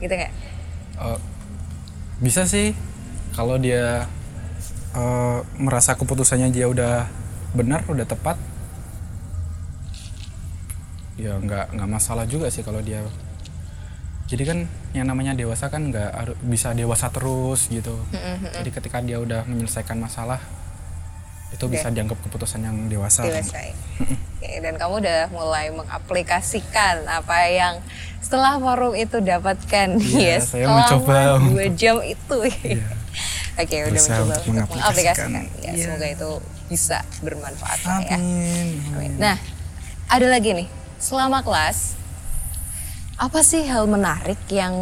Gitu 0.00 0.12
nggak? 0.12 0.32
Eh, 1.00 1.18
bisa 2.24 2.44
sih 2.48 2.72
kalau 3.36 3.60
dia 3.60 4.08
eh, 4.96 5.38
merasa 5.60 5.92
keputusannya 5.96 6.48
dia 6.52 6.68
udah 6.68 7.04
benar 7.52 7.84
udah 7.88 8.08
tepat. 8.08 8.36
Ya 11.20 11.36
nggak 11.36 11.76
nggak 11.76 11.90
masalah 11.90 12.24
juga 12.24 12.48
sih 12.48 12.64
kalau 12.64 12.80
dia 12.80 13.04
jadi 14.30 14.42
kan 14.44 14.58
yang 14.92 15.04
namanya 15.04 15.34
dewasa 15.34 15.66
kan 15.66 15.90
nggak 15.90 16.10
bisa 16.40 16.70
dewasa 16.70 17.10
terus 17.10 17.66
gitu 17.66 17.98
jadi 18.52 18.70
ketika 18.70 18.98
dia 19.00 19.18
udah 19.18 19.42
menyelesaikan 19.44 19.98
masalah 19.98 20.38
itu 21.50 21.66
bisa 21.66 21.90
dianggap 21.90 22.14
keputusan 22.20 22.62
yang 22.62 22.86
dewasa 22.86 23.26
dewasa 23.26 23.58
ya. 23.60 23.74
Oke, 24.38 24.62
dan 24.62 24.78
kamu 24.78 25.02
udah 25.02 25.20
mulai 25.28 25.66
mengaplikasikan 25.70 27.02
apa 27.04 27.36
yang 27.44 27.74
setelah 28.18 28.54
forum 28.56 28.94
itu 28.94 29.18
dapatkan 29.18 29.98
Iya, 29.98 30.22
ya 30.30 30.38
saya 30.38 30.64
selama 30.64 30.78
mencoba 30.78 31.18
dua 31.42 31.66
jam 31.74 31.96
itu 32.00 32.36
Iya. 32.62 32.86
oke 33.60 33.76
udah 33.76 33.90
Berusaha 33.90 34.14
mencoba 34.14 34.46
mengaplikasikan. 34.46 35.26
mengaplikasikan 35.26 35.30
ya 35.58 35.72
Iya. 35.74 35.84
semoga 35.84 36.06
itu 36.08 36.30
bisa 36.70 36.98
bermanfaat 37.18 37.78
ya 37.82 38.14
amin 38.14 38.68
Amin. 38.94 39.10
Nah, 39.18 39.34
ada 40.06 40.26
lagi 40.26 40.54
nih. 40.54 40.68
Selama 40.96 41.42
kelas, 41.42 41.98
apa 43.20 43.44
sih 43.44 43.68
hal 43.68 43.84
menarik 43.84 44.40
yang 44.48 44.72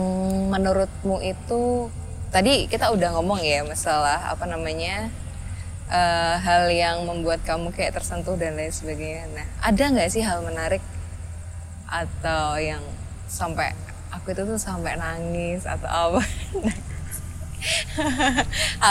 menurutmu 0.46 1.18
itu 1.26 1.90
tadi 2.30 2.70
kita 2.70 2.94
udah 2.94 3.18
ngomong 3.18 3.42
ya 3.42 3.66
masalah 3.66 4.30
apa 4.30 4.46
namanya 4.46 5.10
eh, 5.90 6.34
hal 6.38 6.70
yang 6.70 7.02
membuat 7.02 7.42
kamu 7.42 7.74
kayak 7.74 7.98
tersentuh 7.98 8.38
dan 8.38 8.54
lain 8.54 8.70
sebagainya. 8.70 9.26
Nah, 9.34 9.46
ada 9.58 9.82
nggak 9.90 10.06
sih 10.14 10.22
hal 10.22 10.46
menarik 10.46 10.78
atau 11.90 12.62
yang 12.62 12.78
sampai 13.26 13.74
aku 14.14 14.30
itu 14.30 14.46
tuh 14.46 14.60
sampai 14.60 14.94
nangis 14.94 15.66
atau 15.66 15.90
apa? 15.90 16.22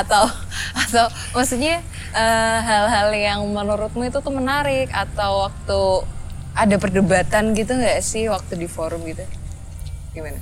atau 0.03 0.27
atau 0.75 1.07
maksudnya 1.31 1.79
eh, 2.11 2.59
hal-hal 2.67 3.15
yang 3.15 3.47
menurutmu 3.47 4.11
itu 4.11 4.19
tuh 4.19 4.35
menarik 4.35 4.91
atau 4.91 5.47
waktu 5.47 6.03
ada 6.51 6.75
perdebatan 6.75 7.55
gitu 7.55 7.79
nggak 7.79 8.03
sih 8.03 8.27
waktu 8.27 8.59
di 8.59 8.67
forum 8.67 9.07
gitu 9.07 9.36
gimana? 10.17 10.39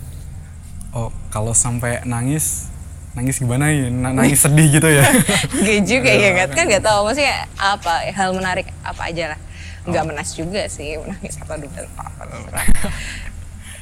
Oh 0.95 1.11
kalau 1.27 1.51
sampai 1.51 1.99
nangis 2.07 2.71
nangis 3.11 3.39
gimana 3.39 3.71
ya? 3.71 3.91
Na- 3.91 4.15
nangis 4.15 4.39
sedih 4.39 4.67
gitu 4.79 4.87
ya? 4.87 5.03
Gak 5.67 5.81
juga 5.83 6.11
ya 6.11 6.31
kan 6.43 6.47
kan 6.55 6.63
nggak 6.71 6.83
tahu. 6.83 6.99
Maksudnya 7.11 7.47
apa? 7.59 7.93
Hal 8.15 8.31
menarik 8.31 8.71
apa 8.79 9.01
aja 9.11 9.35
lah. 9.35 9.39
Nggak 9.83 10.03
menas 10.07 10.29
juga 10.31 10.63
sih. 10.71 10.95
Menangis 10.95 11.35
apa 11.43 11.59
duda 11.59 11.83
apa 11.91 12.03
apa 12.23 12.23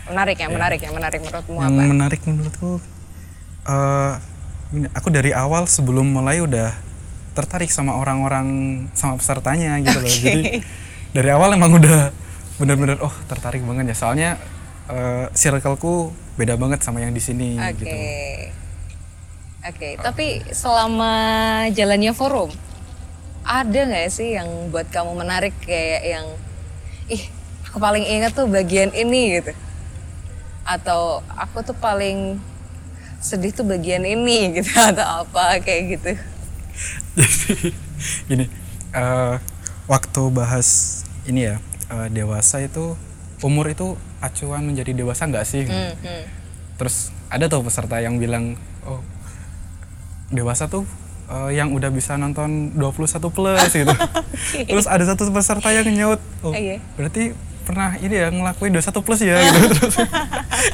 menarik 0.03 0.35
ya 0.35 0.51
menarik 0.51 0.83
ya 0.83 0.91
menarik 0.91 1.23
menurutmu 1.23 1.63
yang 1.63 1.79
apa? 1.79 1.87
menarik 1.87 2.21
menurutku 2.27 2.83
ini, 4.73 4.87
aku 4.91 5.07
dari 5.13 5.31
awal 5.31 5.69
sebelum 5.69 6.09
mulai 6.11 6.41
udah 6.41 6.73
tertarik 7.37 7.69
sama 7.69 7.97
orang-orang 7.97 8.45
sama 8.93 9.17
pesertanya 9.17 9.77
gitu 9.81 9.97
loh. 10.01 10.09
Jadi 10.09 10.41
dari 11.13 11.29
awal 11.29 11.53
emang 11.53 11.77
udah 11.77 12.09
bener-bener 12.57 12.97
oh 13.01 13.13
tertarik 13.29 13.61
banget 13.65 13.93
ya. 13.93 13.95
Soalnya 13.97 14.29
eh 14.91 15.25
circleku 15.31 16.11
beda 16.35 16.59
banget 16.59 16.83
sama 16.83 16.99
yang 16.99 17.13
di 17.15 17.21
sini 17.23 17.55
Oke. 17.55 17.77
gitu 17.79 17.97
Oke, 19.63 19.95
tapi 19.95 20.43
selama 20.51 21.15
jalannya 21.71 22.11
forum, 22.11 22.51
ada 23.47 23.79
nggak 23.87 24.11
sih 24.11 24.35
yang 24.35 24.67
buat 24.75 24.91
kamu 24.91 25.15
menarik 25.15 25.55
kayak 25.63 26.03
yang, 26.03 26.27
ih, 27.07 27.31
aku 27.71 27.79
paling 27.79 28.03
ingat 28.03 28.35
tuh 28.35 28.43
bagian 28.51 28.91
ini 28.91 29.39
gitu, 29.39 29.55
atau 30.67 31.23
aku 31.39 31.63
tuh 31.63 31.79
paling 31.79 32.43
sedih 33.23 33.55
tuh 33.55 33.63
bagian 33.63 34.03
ini 34.03 34.51
gitu 34.59 34.67
atau 34.75 35.23
apa 35.23 35.63
kayak 35.63 35.95
gitu. 35.95 36.11
jadi 37.15 37.71
gini 38.27 38.45
eh, 38.91 39.35
waktu 39.87 40.21
bahas 40.27 40.99
ini 41.23 41.55
ya 41.55 41.63
eh, 41.87 42.07
dewasa 42.11 42.59
itu 42.59 42.99
umur 43.39 43.71
itu 43.71 43.95
acuan 44.23 44.63
menjadi 44.63 44.95
dewasa 44.95 45.27
nggak 45.27 45.43
sih 45.43 45.67
Hmm, 45.67 45.91
hmm. 45.93 46.23
terus 46.75 46.95
ada 47.27 47.45
tuh 47.45 47.59
peserta 47.59 47.99
yang 47.99 48.15
bilang 48.15 48.55
oh 48.81 49.03
dewasa 50.29 50.65
tuh 50.65 50.87
eh, 51.27 51.53
yang 51.53 51.69
udah 51.69 51.89
bisa 51.89 52.15
nonton 52.15 52.71
21 52.73 53.19
plus 53.29 53.59
gitu 53.69 53.93
terus 54.71 54.87
ada 54.87 55.03
satu 55.03 55.27
peserta 55.29 55.69
yang 55.69 55.85
nyaut 55.89 56.19
oh 56.39 56.49
Oh, 56.49 56.53
iya. 56.53 56.79
berarti 56.95 57.35
pernah 57.63 57.95
ini 57.95 58.11
ya 58.13 58.27
ngelakuin 58.27 58.71
21 58.73 58.91
plus 59.01 59.19
ya 59.21 59.39
gitu 59.39 59.67
terus 59.77 59.95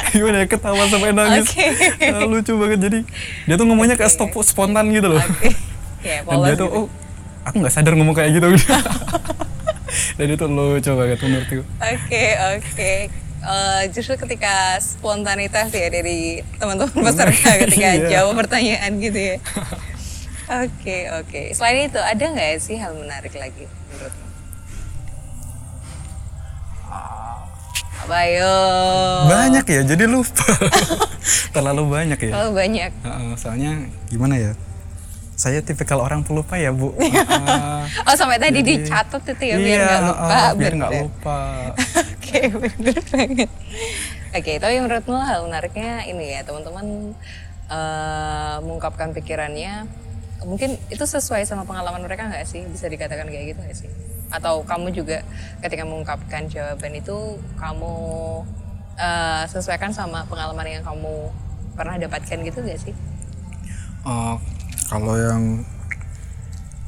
gimana 0.10 0.42
ya 0.42 0.48
ketawa 0.48 0.86
sampai 0.86 1.12
nangis 1.12 1.46
Oke. 1.48 1.68
Eh, 2.02 2.26
lucu 2.26 2.54
banget 2.56 2.80
jadi 2.82 3.00
dia 3.46 3.56
tuh 3.56 3.66
ngomongnya 3.66 3.94
kayak 3.94 4.10
stop 4.10 4.34
spontan 4.42 4.90
gitu 4.90 5.10
loh 5.10 5.22
Oke. 5.22 5.54
Ya, 6.02 6.22
dan 6.24 6.38
dia 6.40 6.56
tuh 6.56 6.66
gitu. 6.66 6.78
oh 6.80 6.88
aku 7.44 7.56
nggak 7.60 7.74
sadar 7.74 7.94
ngomong 7.94 8.14
kayak 8.14 8.32
gitu 8.34 8.48
dan 10.16 10.28
itu 10.28 10.46
lucu 10.46 10.92
banget 10.92 11.20
menurutku 11.20 11.62
Oke 11.78 12.24
oke. 12.56 12.92
Eh, 13.39 13.84
justru 13.89 14.19
ketika 14.19 14.52
spontanitas 14.78 15.69
ya 15.69 15.88
dari 15.88 16.19
teman-teman 16.56 16.91
peserta 16.91 17.32
ketika 17.58 17.89
Iya. 17.97 18.10
jawab 18.12 18.36
pertanyaan 18.38 18.91
gitu 18.97 19.15
ya. 19.17 19.36
Oke 20.60 20.97
oke. 21.15 21.41
Selain 21.52 21.86
itu 21.86 21.97
ada 21.97 22.19
nggak 22.25 22.58
sih 22.58 22.75
hal 22.75 22.91
menarik 22.93 23.32
lagi 23.34 23.63
menurutmu? 23.88 24.28
Apa 27.99 28.19
yo? 28.25 28.56
banyak 29.28 29.65
ya 29.65 29.82
jadi 29.86 30.06
lupa 30.06 30.41
terlalu 31.54 31.84
banyak 31.88 32.19
ya 32.19 32.32
Terlalu 32.32 32.52
banyak. 32.56 32.91
Soalnya 33.36 33.71
gimana 34.08 34.36
ya 34.36 34.52
saya 35.34 35.62
tipikal 35.62 36.02
orang 36.02 36.19
pelupa 36.19 36.56
ya 36.56 36.71
bu. 36.71 36.91
Oh 38.08 38.13
sampai 38.13 38.36
tadi 38.38 38.60
Jadi- 38.60 38.84
dicatat 38.84 39.21
itu 39.23 39.43
ya 39.45 39.56
biar 39.56 39.63
Iya, 39.71 39.86
nggak 39.86 40.02
lupa. 40.04 40.38
biar 40.54 40.73
nggak 40.73 40.91
bener. 40.91 41.04
lupa 41.06 41.39
Oke, 42.30 42.46
bener 42.78 42.98
banget. 43.10 43.50
Oke, 44.30 44.62
tapi 44.62 44.78
menurutmu 44.78 45.18
hal 45.18 45.42
menariknya 45.50 46.06
ini 46.06 46.38
ya, 46.38 46.46
teman-teman 46.46 47.18
eh, 47.65 48.58
mengungkapkan 48.62 49.10
pikirannya, 49.18 49.89
mungkin 50.46 50.78
itu 50.94 51.02
sesuai 51.02 51.42
sama 51.50 51.65
pengalaman 51.65 52.06
mereka 52.06 52.30
nggak 52.30 52.46
sih? 52.46 52.62
Bisa 52.70 52.86
dikatakan 52.86 53.26
kayak 53.26 53.58
gitu 53.58 53.60
nggak 53.65 53.78
sih? 53.78 53.89
Atau 54.30 54.62
kamu 54.62 54.94
juga 54.94 55.26
ketika 55.65 55.82
mengungkapkan 55.89 56.46
jawaban 56.46 56.94
itu, 56.94 57.42
kamu 57.58 57.94
eh, 59.02 59.44
sesuaikan 59.50 59.89
sama 59.89 60.30
pengalaman 60.30 60.70
yang 60.70 60.86
kamu 60.86 61.34
pernah 61.74 61.98
dapatkan 61.98 62.38
gitu 62.46 62.62
nggak 62.62 62.78
sih? 62.78 62.94
Eh, 64.06 64.36
kalau 64.86 65.18
yang 65.18 65.65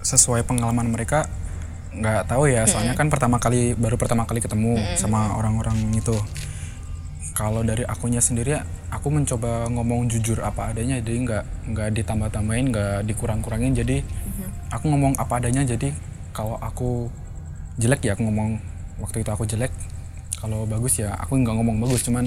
sesuai 0.06 0.46
pengalaman 0.46 0.94
mereka 0.94 1.26
nggak 1.92 2.32
tahu 2.32 2.48
ya 2.48 2.64
soalnya 2.64 2.96
kan 2.96 3.12
pertama 3.12 3.36
kali 3.36 3.76
baru 3.76 4.00
pertama 4.00 4.24
kali 4.24 4.40
ketemu 4.40 4.80
sama 4.96 5.36
orang-orang 5.36 5.76
itu. 5.92 6.16
Kalau 7.32 7.64
dari 7.64 7.84
akunya 7.88 8.20
sendiri 8.24 8.60
aku 8.92 9.08
mencoba 9.12 9.68
ngomong 9.72 10.08
jujur 10.12 10.44
apa 10.44 10.72
adanya 10.72 11.00
jadi 11.00 11.18
nggak 11.26 11.44
nggak 11.74 11.90
ditambah-tambahin 12.00 12.66
nggak 12.72 12.98
dikurang-kurangin. 13.08 13.76
Jadi 13.76 14.04
aku 14.72 14.88
ngomong 14.88 15.20
apa 15.20 15.44
adanya 15.44 15.68
jadi 15.68 15.92
kalau 16.32 16.56
aku 16.60 17.12
jelek 17.80 18.08
ya 18.08 18.16
aku 18.16 18.24
ngomong 18.24 18.60
waktu 19.04 19.24
itu 19.24 19.32
aku 19.32 19.44
jelek. 19.48 19.72
Kalau 20.40 20.64
bagus 20.64 21.00
ya 21.00 21.12
aku 21.20 21.40
nggak 21.44 21.56
ngomong 21.60 21.78
bagus 21.84 22.08
cuman 22.08 22.24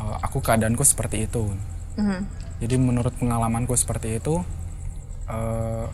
eh, 0.00 0.16
aku 0.20 0.44
keadaanku 0.44 0.84
seperti 0.84 1.24
itu. 1.28 1.48
Jadi 2.60 2.74
menurut 2.76 3.12
pengalamanku 3.16 3.72
seperti 3.72 4.20
itu 4.20 4.40
eh, 5.32 5.86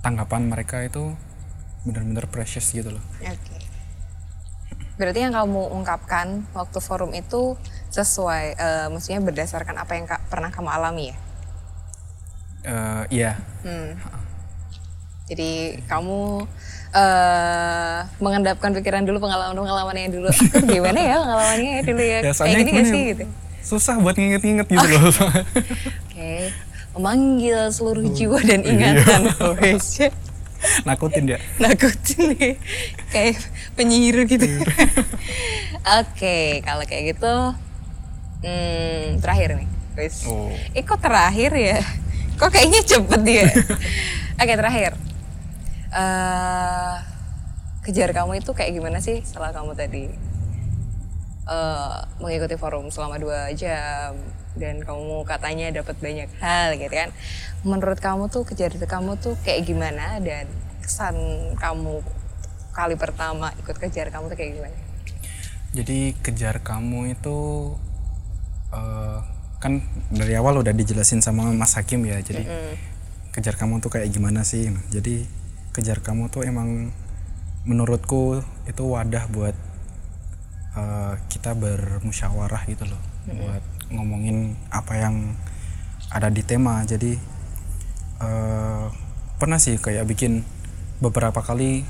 tanggapan 0.00 0.48
mereka 0.48 0.84
itu 0.84 1.12
benar-benar 1.88 2.26
precious 2.26 2.68
gitu 2.68 2.90
loh 2.90 3.02
Oke. 3.20 3.56
Berarti 4.94 5.18
yang 5.20 5.30
kamu 5.30 5.62
ungkapkan 5.72 6.26
waktu 6.52 6.78
forum 6.78 7.14
itu 7.14 7.54
sesuai, 7.88 8.44
eh, 8.52 8.86
maksudnya 8.88 9.22
berdasarkan 9.22 9.76
apa 9.76 9.94
yang 9.94 10.04
ka- 10.04 10.18
pernah 10.26 10.50
kamu 10.50 10.68
alami 10.68 11.04
ya? 11.08 11.16
Eh, 12.64 13.02
iya 13.12 13.32
Hmm. 13.60 13.94
Jadi 15.24 15.50
kamu 15.84 16.42
eh 16.90 17.98
mengendapkan 18.18 18.72
pikiran 18.72 19.04
dulu 19.04 19.20
pengalaman-pengalamannya 19.20 20.08
dulu. 20.10 20.28
Aku 20.50 20.66
gimana 20.66 20.98
ya 20.98 21.16
pengalamannya 21.16 21.70
ya 21.70 21.82
dulu 21.84 22.02
ya? 22.02 22.18
ya 22.20 22.32
Kayak 22.34 22.58
gini 22.58 22.70
gak 22.74 22.86
sih 22.86 23.02
gitu? 23.08 23.24
susah 23.60 23.94
buat 23.98 24.16
nginget-nginget 24.16 24.66
gitu 24.66 24.86
loh 24.88 25.04
Oke. 26.08 26.50
Memanggil 26.90 27.68
seluruh 27.68 28.02
jiwa 28.10 28.40
dan 28.40 28.60
Iya. 28.60 28.70
ingatan. 28.72 29.20
Oh, 29.44 29.54
shit. 29.78 30.10
nakutin 30.88 31.22
dia 31.34 31.38
Nakutin 31.62 32.34
nih. 32.34 32.54
Kayak 33.10 33.42
penyihir 33.78 34.26
gitu. 34.26 34.46
Oke, 36.02 36.60
kalau 36.66 36.84
kayak 36.84 37.14
gitu 37.16 37.34
hmm, 38.42 39.22
terakhir 39.22 39.58
nih. 39.58 39.68
Wis. 39.98 40.26
Oh. 40.26 40.50
Eh 40.74 40.82
kok 40.86 41.02
terakhir 41.02 41.50
ya? 41.54 41.78
Kok 42.38 42.50
kayaknya 42.54 42.80
cepet 42.86 43.22
ya? 43.26 43.46
Oke 44.42 44.54
terakhir. 44.54 44.92
eh 45.88 46.94
kejar 47.88 48.12
kamu 48.12 48.44
itu 48.44 48.52
kayak 48.52 48.76
gimana 48.76 49.00
sih 49.00 49.24
setelah 49.24 49.48
kamu 49.56 49.72
tadi 49.72 50.12
uh, 51.48 52.04
mengikuti 52.20 52.54
forum 52.60 52.92
selama 52.92 53.16
dua 53.16 53.50
jam. 53.56 54.14
Dan 54.58 54.84
kamu 54.84 55.24
katanya 55.24 55.82
dapat 55.82 55.96
banyak 55.98 56.30
hal 56.38 56.76
gitu 56.76 56.92
kan. 56.92 57.10
Menurut 57.64 57.98
kamu 57.98 58.28
tuh 58.28 58.44
kejar 58.44 58.70
kamu 58.74 59.16
tuh 59.18 59.34
kayak 59.42 59.64
gimana? 59.64 60.20
Dan 60.20 60.46
kesan 60.84 61.16
kamu 61.56 62.04
kali 62.76 62.94
pertama 62.94 63.50
ikut 63.58 63.76
kejar 63.80 64.12
kamu 64.12 64.30
tuh 64.30 64.38
kayak 64.38 64.52
gimana? 64.60 64.78
Jadi 65.72 66.16
kejar 66.24 66.60
kamu 66.64 67.18
itu 67.18 67.38
uh, 68.72 69.18
kan 69.58 69.82
dari 70.08 70.38
awal 70.38 70.62
udah 70.62 70.72
dijelasin 70.72 71.22
sama 71.22 71.50
Mas 71.54 71.74
Hakim 71.74 72.06
ya. 72.06 72.18
Jadi 72.22 72.44
mm 72.44 72.50
-hmm. 72.50 72.74
kejar 73.34 73.54
kamu 73.54 73.78
tuh 73.82 73.90
kayak 73.94 74.10
gimana 74.10 74.42
sih? 74.42 74.70
Jadi 74.90 75.26
kejar 75.70 76.02
kamu 76.02 76.32
tuh 76.34 76.42
emang 76.42 76.90
menurutku 77.68 78.40
itu 78.64 78.82
wadah 78.82 79.28
buat 79.28 79.54
uh, 80.78 81.18
kita 81.26 81.58
bermusyawarah 81.58 82.62
gitu 82.70 82.86
loh 82.86 83.00
mm 83.02 83.26
-hmm. 83.26 83.38
buat 83.42 83.64
ngomongin 83.90 84.54
apa 84.70 84.94
yang 84.94 85.34
ada 86.14 86.30
di 86.30 86.46
tema 86.46 86.86
jadi 86.86 87.18
uh, 88.22 88.86
pernah 89.42 89.58
sih 89.58 89.76
kayak 89.76 90.06
bikin 90.06 90.46
beberapa 91.02 91.42
kali 91.42 91.82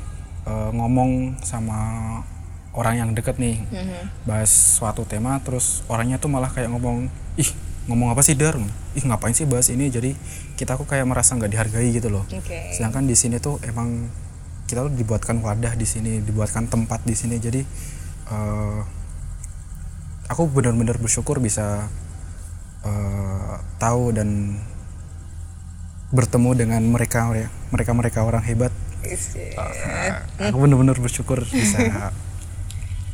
uh, 0.48 0.70
ngomong 0.72 1.40
sama 1.44 1.78
orang 2.76 2.94
yang 3.00 3.10
deket 3.16 3.40
nih 3.40 3.58
mm-hmm. 3.58 4.28
bahas 4.28 4.50
suatu 4.50 5.02
tema 5.08 5.40
terus 5.40 5.82
orangnya 5.88 6.20
tuh 6.20 6.30
malah 6.30 6.52
kayak 6.52 6.70
ngomong 6.70 7.08
ih 7.40 7.50
ngomong 7.88 8.12
apa 8.12 8.20
sih 8.20 8.36
dar 8.36 8.60
ih 8.92 9.04
ngapain 9.04 9.32
sih 9.32 9.48
bahas 9.48 9.72
ini 9.72 9.88
jadi 9.88 10.12
kita 10.60 10.76
aku 10.76 10.84
kayak 10.84 11.08
merasa 11.08 11.34
nggak 11.34 11.50
dihargai 11.50 11.88
gitu 11.90 12.12
loh 12.12 12.28
okay. 12.28 12.76
sedangkan 12.76 13.08
di 13.08 13.16
sini 13.16 13.40
tuh 13.40 13.56
emang 13.64 14.12
kita 14.68 14.84
tuh 14.84 14.92
dibuatkan 14.92 15.40
wadah 15.40 15.72
di 15.72 15.88
sini 15.88 16.20
dibuatkan 16.20 16.68
tempat 16.68 17.00
di 17.08 17.16
sini 17.16 17.40
jadi 17.40 17.64
uh, 18.32 18.80
aku 20.28 20.48
benar-benar 20.48 21.00
bersyukur 21.00 21.40
bisa 21.40 21.88
uh, 22.84 23.54
tahu 23.80 24.12
dan 24.12 24.60
bertemu 26.08 26.50
dengan 26.56 26.82
mereka 26.88 27.28
mereka 27.68 27.90
mereka 27.92 28.18
orang 28.24 28.44
hebat. 28.44 28.72
Uh, 29.56 30.48
aku 30.48 30.56
benar-benar 30.56 30.96
bersyukur 31.00 31.44
bisa 31.48 31.78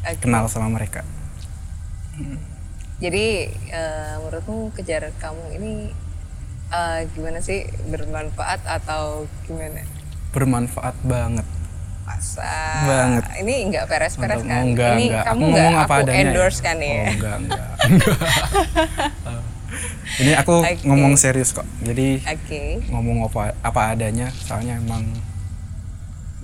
okay. 0.02 0.18
kenal 0.22 0.46
sama 0.50 0.70
mereka. 0.70 1.02
Jadi 3.02 3.50
uh, 3.74 4.22
menurutmu 4.22 4.70
kejar 4.78 5.10
kamu 5.18 5.58
ini 5.58 5.72
uh, 6.70 7.02
gimana 7.14 7.42
sih? 7.42 7.66
Bermanfaat 7.90 8.62
atau 8.62 9.26
gimana? 9.50 9.82
Bermanfaat 10.30 10.94
banget 11.02 11.46
Masa 12.04 12.52
banget. 12.84 13.22
Ini 13.40 13.54
enggak 13.72 13.84
peres-peres 13.88 14.42
kan? 14.44 14.62
Enggak, 14.68 14.94
ini 15.00 15.04
enggak. 15.08 15.24
kamu 15.24 15.42
enggak 15.48 15.68
aku 15.68 15.80
apa 15.80 15.94
adanya 16.04 16.20
endorse 16.20 16.58
ya? 16.60 16.64
kan 16.64 16.76
ya? 16.78 16.92
Oh, 16.92 17.06
enggak, 17.08 17.36
enggak. 17.40 17.68
ini 20.22 20.32
aku 20.36 20.54
okay. 20.62 20.84
ngomong 20.84 21.12
serius 21.16 21.50
kok. 21.56 21.66
Jadi 21.80 22.20
okay. 22.28 22.84
ngomong 22.92 23.24
apa 23.24 23.56
apa 23.64 23.80
adanya. 23.96 24.28
Soalnya 24.44 24.76
emang 24.76 25.02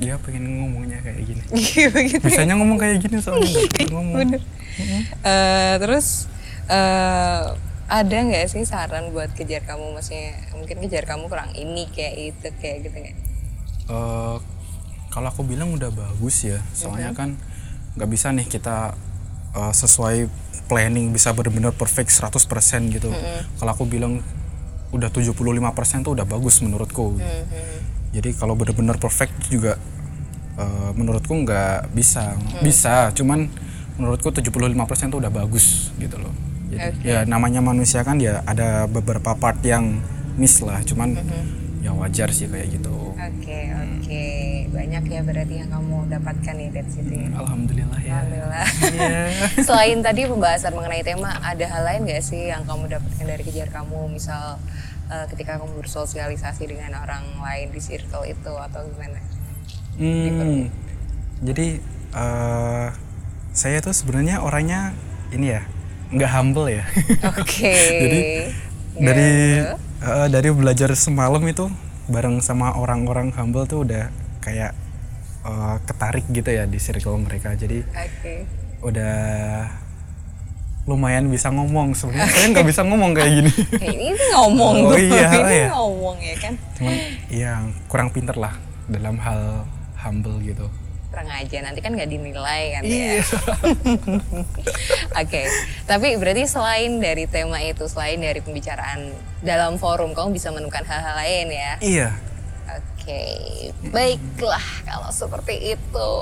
dia 0.00 0.16
pengen 0.16 0.64
ngomongnya 0.64 0.98
kayak 1.04 1.28
gini. 1.28 1.44
Begitu. 1.94 2.24
Bisanya 2.24 2.56
ngomong 2.56 2.80
kayak 2.80 3.04
gini 3.04 3.20
soalnya 3.20 3.52
nggak 3.52 3.88
ngomong. 3.94 4.16
Bener. 4.16 4.40
Uh, 5.20 5.74
terus 5.76 6.24
uh, 6.72 7.52
ada 7.90 8.16
nggak 8.16 8.48
sih 8.48 8.64
saran 8.64 9.12
buat 9.12 9.28
kejar 9.36 9.68
kamu 9.68 9.92
maksudnya 9.92 10.40
mungkin 10.56 10.80
kejar 10.88 11.04
kamu 11.04 11.28
kurang 11.28 11.52
ini 11.52 11.84
kayak 11.92 12.32
itu 12.32 12.48
kayak 12.64 12.88
gitu 12.88 12.96
nggak? 12.96 13.16
Uh, 13.92 14.40
kalau 15.10 15.28
aku 15.28 15.42
bilang 15.42 15.74
udah 15.74 15.90
bagus 15.90 16.46
ya 16.46 16.58
soalnya 16.72 17.10
kan 17.12 17.34
nggak 17.98 18.10
bisa 18.10 18.30
nih 18.30 18.46
kita 18.46 18.94
uh, 19.58 19.74
sesuai 19.74 20.30
planning 20.70 21.10
bisa 21.10 21.34
benar-benar 21.34 21.74
perfect 21.74 22.14
100% 22.14 22.38
gitu 22.94 23.10
mm-hmm. 23.10 23.58
kalau 23.58 23.70
aku 23.74 23.84
bilang 23.90 24.22
udah 24.94 25.10
75% 25.10 26.06
tuh 26.06 26.14
udah 26.14 26.26
bagus 26.26 26.62
menurutku 26.62 27.18
mm-hmm. 27.18 27.78
jadi 28.14 28.30
kalau 28.38 28.54
benar-benar 28.54 29.02
perfect 29.02 29.50
juga 29.50 29.74
uh, 30.54 30.90
menurutku 30.94 31.34
nggak 31.34 31.90
bisa 31.90 32.38
mm. 32.38 32.62
bisa 32.62 33.10
cuman 33.14 33.50
menurutku 33.98 34.30
75% 34.30 35.10
tuh 35.10 35.18
udah 35.18 35.32
bagus 35.34 35.90
gitu 35.98 36.16
loh 36.22 36.32
jadi 36.70 36.94
okay. 36.94 37.10
ya 37.10 37.18
namanya 37.26 37.58
manusia 37.58 38.06
kan 38.06 38.22
ya 38.22 38.46
ada 38.46 38.86
beberapa 38.86 39.34
part 39.34 39.58
yang 39.66 39.98
miss 40.38 40.62
lah 40.62 40.78
cuman 40.86 41.18
mm-hmm 41.18 41.60
ya 41.80 41.96
wajar 41.96 42.28
sih 42.30 42.46
kayak 42.46 42.76
gitu. 42.76 42.92
Banyak 44.90 45.06
ya 45.06 45.22
berarti 45.22 45.54
yang 45.54 45.70
kamu 45.70 46.10
dapatkan 46.10 46.54
nih 46.58 46.68
dari 46.74 46.90
situ 46.90 47.12
ya. 47.14 47.30
Alhamdulillah 47.38 48.00
ya. 48.02 48.10
Alhamdulillah. 48.10 48.66
Yeah. 48.90 49.30
Selain 49.70 50.02
tadi 50.02 50.26
pembahasan 50.26 50.74
mengenai 50.74 51.06
tema, 51.06 51.30
ada 51.46 51.62
hal 51.62 51.86
lain 51.86 52.10
gak 52.10 52.18
sih 52.26 52.50
yang 52.50 52.66
kamu 52.66 52.90
dapatkan 52.90 53.22
dari 53.22 53.42
kejar 53.46 53.70
kamu, 53.70 54.10
misal 54.10 54.58
uh, 55.06 55.26
ketika 55.30 55.62
kamu 55.62 55.78
bersosialisasi 55.78 56.74
dengan 56.74 56.98
orang 57.06 57.22
lain 57.38 57.70
di 57.70 57.78
circle 57.78 58.26
itu 58.26 58.50
atau 58.50 58.82
gimana? 58.90 59.22
Hmm, 59.94 60.74
jadi 61.38 61.78
uh, 62.10 62.90
saya 63.54 63.78
tuh 63.78 63.94
sebenarnya 63.94 64.42
orangnya 64.42 64.90
ini 65.30 65.54
ya 65.54 65.62
nggak 66.10 66.30
humble 66.34 66.66
ya. 66.66 66.82
Oke. 67.38 67.46
Okay. 67.46 67.86
jadi 68.10 68.20
yeah. 68.26 68.42
dari 68.98 69.30
uh, 70.02 70.26
dari 70.26 70.50
belajar 70.50 70.90
semalam 70.98 71.46
itu 71.46 71.70
bareng 72.10 72.42
sama 72.42 72.74
orang-orang 72.74 73.30
humble 73.38 73.70
tuh 73.70 73.86
udah 73.86 74.10
kayak 74.40 74.72
uh, 75.44 75.76
ketarik 75.84 76.24
gitu 76.32 76.50
ya 76.50 76.64
di 76.66 76.78
circle 76.80 77.20
mereka. 77.20 77.54
Jadi 77.54 77.84
okay. 77.84 78.48
udah 78.84 79.68
lumayan 80.88 81.28
bisa 81.28 81.52
ngomong 81.52 81.94
sebenarnya. 81.94 82.32
Saya 82.32 82.46
nggak 82.50 82.66
bisa 82.66 82.82
ngomong 82.82 83.14
kayak 83.14 83.30
gini. 83.38 83.52
Ini 83.78 84.06
ngomong 84.34 84.76
oh, 84.90 84.96
iya, 84.96 85.28
ini 85.30 85.38
oh, 85.38 85.52
iya. 85.52 85.68
ngomong 85.76 86.16
ya 86.18 86.34
kan? 86.40 86.54
Cuman 86.74 86.96
iya 87.30 87.52
kurang 87.86 88.08
pinter 88.10 88.34
lah 88.34 88.56
dalam 88.90 89.20
hal 89.20 89.68
humble 90.00 90.40
gitu. 90.42 90.66
Kurang 91.10 91.26
aja 91.26 91.58
nanti 91.66 91.82
kan 91.82 91.90
nggak 91.90 92.06
dinilai 92.06 92.70
kan 92.70 92.82
iya. 92.86 93.18
ya 93.18 93.18
oke 93.26 93.34
okay. 95.26 95.50
tapi 95.82 96.14
berarti 96.14 96.46
selain 96.46 97.02
dari 97.02 97.26
tema 97.26 97.58
itu 97.66 97.82
selain 97.90 98.22
dari 98.22 98.38
pembicaraan 98.38 99.10
dalam 99.42 99.74
forum 99.74 100.14
kamu 100.14 100.38
bisa 100.38 100.54
menemukan 100.54 100.86
hal-hal 100.86 101.18
lain 101.18 101.50
ya? 101.50 101.72
Iya 101.82 102.29
okay. 103.10 103.90
baiklah 103.90 104.66
kalau 104.86 105.10
seperti 105.10 105.74
itu. 105.74 106.12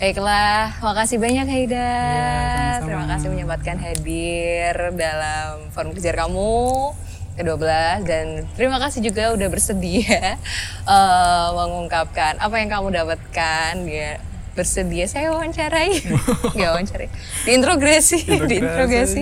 Baiklah, 0.00 0.80
makasih 0.80 1.20
banyak 1.20 1.44
Haida. 1.44 1.76
Ya, 1.76 2.80
Terima 2.80 3.04
kasih 3.04 3.28
menyempatkan 3.28 3.76
hadir 3.76 4.96
dalam 4.96 5.68
forum 5.76 5.92
kejar 5.92 6.16
kamu 6.16 6.96
ke-12. 7.36 8.08
Dan 8.08 8.48
terima 8.56 8.80
kasih 8.80 9.04
juga 9.04 9.36
udah 9.36 9.48
bersedia 9.52 10.40
uh, 10.88 11.52
mengungkapkan 11.60 12.40
apa 12.40 12.54
yang 12.56 12.72
kamu 12.72 12.96
dapatkan. 12.96 13.72
Ya 13.84 14.24
bersedia 14.54 15.06
saya 15.06 15.36
wawancarai. 15.36 16.00
Nggak 16.56 16.70
wawancarai. 16.74 17.08
Diintrogasi 17.46 18.18
diintrogasi 18.50 19.20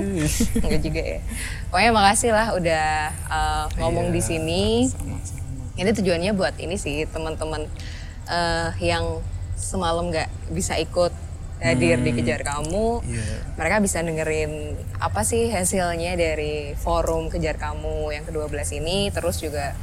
enggak 0.62 0.80
juga 0.82 1.02
ya. 1.02 1.20
Pokoknya 1.68 1.90
makasih 1.90 2.30
lah 2.32 2.48
udah 2.56 2.88
uh, 3.28 3.64
ngomong 3.82 4.10
iya, 4.10 4.14
di 4.14 4.22
sini. 4.24 4.64
Sama-sama. 4.88 5.37
Ini 5.78 5.90
tujuannya 5.94 6.32
buat 6.34 6.58
ini 6.58 6.74
sih 6.74 7.06
teman-teman 7.06 7.64
uh, 8.26 8.70
yang 8.82 9.22
semalam 9.54 10.10
nggak 10.10 10.28
bisa 10.50 10.74
ikut 10.78 11.10
hadir 11.58 11.98
hmm. 11.98 12.06
di 12.06 12.10
kejar 12.14 12.46
kamu 12.46 13.02
yeah. 13.02 13.42
mereka 13.58 13.82
bisa 13.82 13.98
dengerin 14.02 14.78
apa 15.02 15.26
sih 15.26 15.50
hasilnya 15.50 16.14
dari 16.14 16.74
forum 16.78 17.26
kejar 17.30 17.58
kamu 17.58 18.14
yang 18.14 18.22
ke-12 18.26 18.78
ini 18.78 19.10
terus 19.10 19.42
juga 19.42 19.74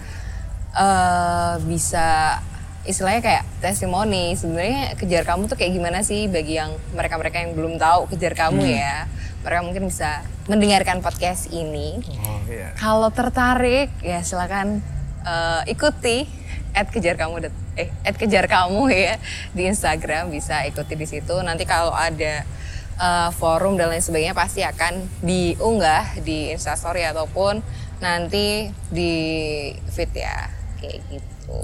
uh, 0.71 1.59
bisa 1.67 2.39
istilahnya 2.85 3.21
kayak 3.25 3.43
testimoni 3.59 4.37
sebenarnya 4.37 4.95
kejar 4.95 5.27
kamu 5.27 5.51
tuh 5.51 5.57
kayak 5.57 5.73
gimana 5.75 5.99
sih 6.05 6.31
bagi 6.31 6.55
yang 6.55 6.71
mereka-mereka 6.95 7.43
yang 7.43 7.51
belum 7.57 7.75
tahu 7.75 8.07
kejar 8.13 8.37
kamu 8.37 8.61
hmm. 8.61 8.75
ya 8.77 8.95
mereka 9.43 9.61
mungkin 9.67 9.83
bisa 9.91 10.23
mendengarkan 10.47 11.03
podcast 11.03 11.51
ini 11.51 11.99
oh, 12.23 12.39
yeah. 12.47 12.71
kalau 12.79 13.11
tertarik 13.11 13.91
ya 13.99 14.23
silakan 14.23 14.79
uh, 15.25 15.61
ikuti 15.65 16.29
at 16.75 16.87
kejar 16.91 17.17
kamu 17.17 17.49
eh 17.75 17.89
at 18.05 18.15
kejar 18.15 18.45
kamu 18.45 18.87
ya 19.09 19.15
di 19.51 19.67
Instagram 19.67 20.31
bisa 20.31 20.63
ikuti 20.69 20.93
di 20.95 21.07
situ 21.09 21.35
nanti 21.41 21.65
kalau 21.67 21.91
ada 21.91 22.45
uh, 22.99 23.29
forum 23.35 23.75
dan 23.75 23.91
lain 23.91 24.03
sebagainya 24.03 24.37
pasti 24.37 24.61
akan 24.63 25.03
diunggah 25.23 26.21
di 26.23 26.53
Instastory 26.53 27.03
ataupun 27.03 27.59
nanti 27.99 28.69
di 28.91 29.13
feed 29.91 30.11
ya 30.13 30.51
kayak 30.79 30.99
gitu. 31.09 31.63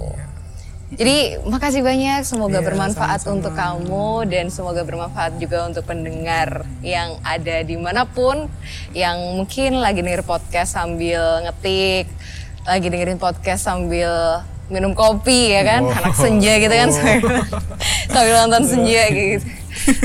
Jadi 0.92 1.40
makasih 1.48 1.88
banyak, 1.88 2.28
semoga 2.28 2.60
yeah, 2.60 2.68
bermanfaat 2.68 3.24
sama-sama. 3.24 3.36
untuk 3.40 3.54
kamu 3.56 4.08
dan 4.28 4.46
semoga 4.52 4.84
bermanfaat 4.84 5.40
juga 5.40 5.64
untuk 5.64 5.88
pendengar 5.88 6.68
yang 6.84 7.16
ada 7.24 7.64
di 7.64 7.80
mana 7.80 8.04
pun 8.04 8.52
yang 8.92 9.40
mungkin 9.40 9.80
lagi 9.80 10.04
denger 10.04 10.28
podcast 10.28 10.76
sambil 10.76 11.48
ngetik, 11.48 12.12
lagi 12.66 12.88
dengerin 12.94 13.18
podcast 13.18 13.66
sambil 13.66 14.42
minum 14.72 14.96
kopi 14.96 15.52
ya 15.52 15.68
kan, 15.68 15.82
oh. 15.84 15.92
anak 15.92 16.16
senja 16.16 16.54
gitu 16.62 16.72
kan 16.72 16.90
sambil, 16.94 17.44
sambil 18.14 18.34
nonton 18.46 18.64
senja 18.64 19.04
gitu. 19.12 19.46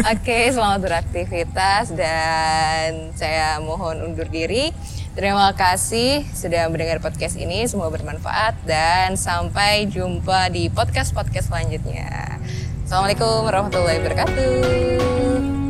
Oke, 0.09 0.51
selamat 0.51 0.81
beraktivitas 0.83 1.93
dan 1.95 3.13
saya 3.15 3.61
mohon 3.63 4.03
undur 4.03 4.27
diri. 4.27 4.73
Terima 5.17 5.49
kasih 5.57 6.29
sudah 6.37 6.69
mendengar 6.69 7.01
podcast 7.01 7.41
ini, 7.41 7.65
semoga 7.65 7.97
bermanfaat 7.97 8.57
dan 8.69 9.17
sampai 9.17 9.89
jumpa 9.89 10.53
di 10.53 10.69
podcast-podcast 10.69 11.49
selanjutnya. 11.49 12.41
Assalamualaikum 12.85 13.49
warahmatullahi 13.49 13.99
wabarakatuh. 14.01 15.66